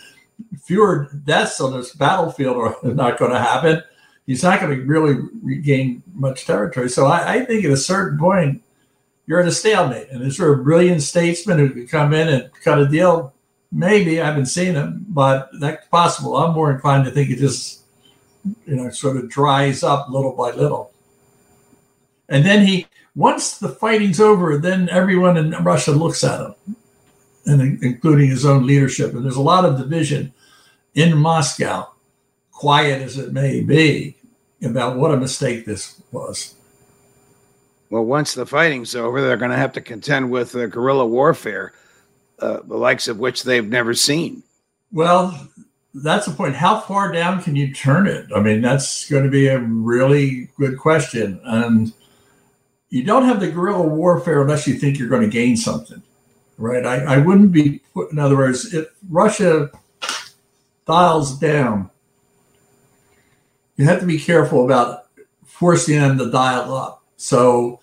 Fewer 0.61 1.09
deaths 1.25 1.59
on 1.59 1.73
this 1.73 1.93
battlefield 1.93 2.55
are 2.55 2.77
not 2.93 3.19
going 3.19 3.31
to 3.31 3.39
happen. 3.39 3.83
He's 4.25 4.41
not 4.41 4.61
going 4.61 4.79
to 4.79 4.85
really 4.85 5.17
regain 5.43 6.01
much 6.13 6.45
territory. 6.45 6.87
So 6.87 7.07
I, 7.07 7.33
I 7.33 7.45
think 7.45 7.65
at 7.65 7.71
a 7.71 7.77
certain 7.77 8.17
point 8.17 8.61
you're 9.29 9.39
in 9.39 9.47
a 9.47 9.51
stalemate. 9.51 10.09
And 10.09 10.23
is 10.23 10.37
there 10.37 10.51
a 10.51 10.63
brilliant 10.63 11.03
statesman 11.03 11.59
who 11.59 11.69
could 11.69 11.87
come 11.87 12.15
in 12.15 12.27
and 12.29 12.49
cut 12.63 12.79
a 12.79 12.87
deal? 12.87 13.31
Maybe 13.71 14.19
I 14.19 14.25
haven't 14.25 14.47
seen 14.47 14.73
him, 14.73 15.05
but 15.07 15.51
that's 15.59 15.85
possible. 15.89 16.35
I'm 16.35 16.55
more 16.55 16.71
inclined 16.71 17.05
to 17.05 17.11
think 17.11 17.29
it 17.29 17.37
just, 17.37 17.83
you 18.65 18.75
know, 18.75 18.89
sort 18.89 19.17
of 19.17 19.29
dries 19.29 19.83
up 19.83 20.09
little 20.09 20.31
by 20.31 20.49
little. 20.49 20.91
And 22.27 22.43
then 22.43 22.65
he, 22.65 22.87
once 23.15 23.59
the 23.59 23.69
fighting's 23.69 24.19
over, 24.19 24.57
then 24.57 24.89
everyone 24.89 25.37
in 25.37 25.51
Russia 25.63 25.91
looks 25.91 26.23
at 26.23 26.41
him, 26.41 26.55
and 27.45 27.83
including 27.83 28.31
his 28.31 28.47
own 28.47 28.65
leadership. 28.65 29.13
And 29.13 29.23
there's 29.23 29.35
a 29.35 29.41
lot 29.41 29.63
of 29.63 29.77
division 29.77 30.33
in 30.95 31.15
Moscow, 31.15 31.91
quiet 32.51 33.03
as 33.03 33.19
it 33.19 33.31
may 33.31 33.61
be, 33.61 34.15
about 34.63 34.97
what 34.97 35.13
a 35.13 35.17
mistake 35.17 35.67
this 35.67 36.01
was. 36.11 36.55
Well, 37.89 38.05
once 38.05 38.35
the 38.35 38.45
fighting's 38.45 38.95
over, 38.95 39.21
they're 39.21 39.37
going 39.37 39.51
to 39.51 39.57
have 39.57 39.73
to 39.73 39.81
contend 39.81 40.29
with 40.29 40.55
uh, 40.55 40.67
guerrilla 40.67 41.07
warfare, 41.07 41.73
uh, 42.39 42.59
the 42.63 42.77
likes 42.77 43.07
of 43.07 43.17
which 43.17 43.43
they've 43.43 43.67
never 43.67 43.95
seen. 43.95 44.43
Well, 44.91 45.49
that's 45.93 46.27
the 46.27 46.33
point. 46.33 46.55
How 46.55 46.79
far 46.79 47.11
down 47.11 47.41
can 47.41 47.55
you 47.55 47.73
turn 47.73 48.07
it? 48.07 48.27
I 48.35 48.41
mean, 48.41 48.61
that's 48.61 49.09
going 49.09 49.23
to 49.23 49.29
be 49.29 49.47
a 49.47 49.59
really 49.59 50.49
good 50.57 50.77
question. 50.77 51.41
And 51.43 51.91
you 52.89 53.03
don't 53.03 53.25
have 53.25 53.39
the 53.39 53.49
guerrilla 53.49 53.87
warfare 53.87 54.41
unless 54.41 54.67
you 54.67 54.75
think 54.75 54.99
you're 54.99 55.09
going 55.09 55.23
to 55.23 55.27
gain 55.27 55.57
something, 55.57 56.01
right? 56.57 56.85
I, 56.85 57.15
I 57.15 57.17
wouldn't 57.17 57.51
be 57.51 57.81
put, 57.93 58.11
in 58.11 58.19
other 58.19 58.37
words, 58.37 58.71
if 58.71 58.87
Russia 59.09 59.71
dials 60.85 61.39
down, 61.39 61.89
you 63.77 63.85
have 63.85 63.99
to 63.99 64.05
be 64.05 64.19
careful 64.19 64.65
about 64.65 65.07
forcing 65.45 65.99
them 65.99 66.17
to 66.19 66.31
dial 66.31 66.75
up 66.75 66.98
so, 67.19 67.81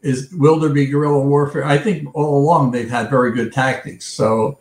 is 0.00 0.32
will 0.32 0.58
there 0.58 0.70
be 0.70 0.86
guerrilla 0.86 1.20
warfare? 1.20 1.64
I 1.64 1.76
think 1.76 2.08
all 2.14 2.42
along 2.42 2.70
they've 2.70 2.88
had 2.88 3.10
very 3.10 3.30
good 3.30 3.52
tactics. 3.52 4.06
So, 4.06 4.58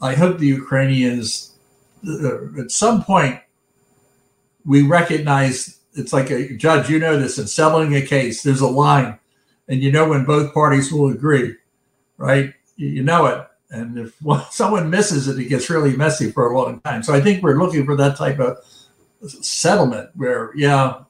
I 0.00 0.14
hope 0.14 0.38
the 0.38 0.46
Ukrainians, 0.46 1.58
uh, 2.06 2.60
at 2.60 2.70
some 2.70 3.02
point, 3.02 3.40
we 4.64 4.82
recognize 4.82 5.80
it's 5.94 6.12
like 6.12 6.30
a 6.30 6.54
judge, 6.54 6.88
you 6.88 7.00
know 7.00 7.18
this, 7.18 7.36
in 7.36 7.48
settling 7.48 7.96
a 7.96 8.02
case, 8.02 8.44
there's 8.44 8.60
a 8.60 8.68
line, 8.68 9.18
and 9.66 9.82
you 9.82 9.90
know 9.90 10.08
when 10.08 10.24
both 10.24 10.54
parties 10.54 10.92
will 10.92 11.08
agree, 11.08 11.56
right? 12.16 12.54
You, 12.76 12.88
you 12.88 13.02
know 13.02 13.26
it. 13.26 13.44
And 13.70 13.98
if 13.98 14.14
someone 14.52 14.88
misses 14.88 15.26
it, 15.26 15.40
it 15.40 15.48
gets 15.48 15.68
really 15.68 15.96
messy 15.96 16.30
for 16.30 16.48
a 16.48 16.56
long 16.56 16.80
time. 16.82 17.02
So 17.02 17.12
I 17.12 17.20
think 17.20 17.42
we're 17.42 17.58
looking 17.58 17.84
for 17.84 17.96
that 17.96 18.16
type 18.16 18.38
of 18.38 18.58
settlement 19.26 20.10
where, 20.14 20.52
yeah, 20.54 21.00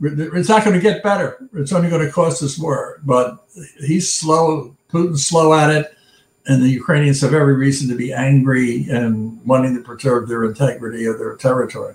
it's 0.00 0.48
not 0.48 0.64
going 0.64 0.76
to 0.76 0.82
get 0.82 1.02
better. 1.02 1.48
It's 1.54 1.72
only 1.72 1.90
going 1.90 2.06
to 2.06 2.12
cost 2.12 2.42
us 2.42 2.58
more. 2.58 3.00
But 3.04 3.44
he's 3.80 4.12
slow, 4.12 4.76
Putin's 4.90 5.26
slow 5.26 5.52
at 5.52 5.70
it, 5.70 5.94
and 6.46 6.62
the 6.62 6.68
Ukrainians 6.68 7.20
have 7.20 7.34
every 7.34 7.54
reason 7.54 7.88
to 7.88 7.94
be 7.94 8.12
angry 8.12 8.86
and 8.88 9.44
wanting 9.44 9.74
to 9.76 9.82
preserve 9.82 10.28
their 10.28 10.44
integrity 10.44 11.06
of 11.06 11.18
their 11.18 11.36
territory. 11.36 11.94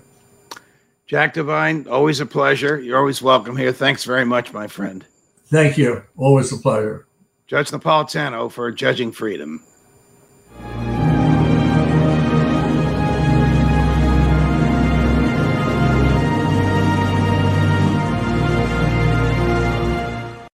Jack 1.06 1.34
Devine, 1.34 1.86
always 1.88 2.20
a 2.20 2.26
pleasure. 2.26 2.78
You're 2.78 2.98
always 2.98 3.20
welcome 3.20 3.56
here. 3.56 3.72
Thanks 3.72 4.04
very 4.04 4.24
much, 4.24 4.52
my 4.52 4.66
friend. 4.66 5.04
Thank 5.46 5.76
you. 5.76 6.02
Always 6.16 6.52
a 6.52 6.56
pleasure. 6.56 7.06
Judge 7.46 7.70
Napolitano 7.70 8.50
for 8.50 8.70
Judging 8.70 9.12
Freedom. 9.12 9.62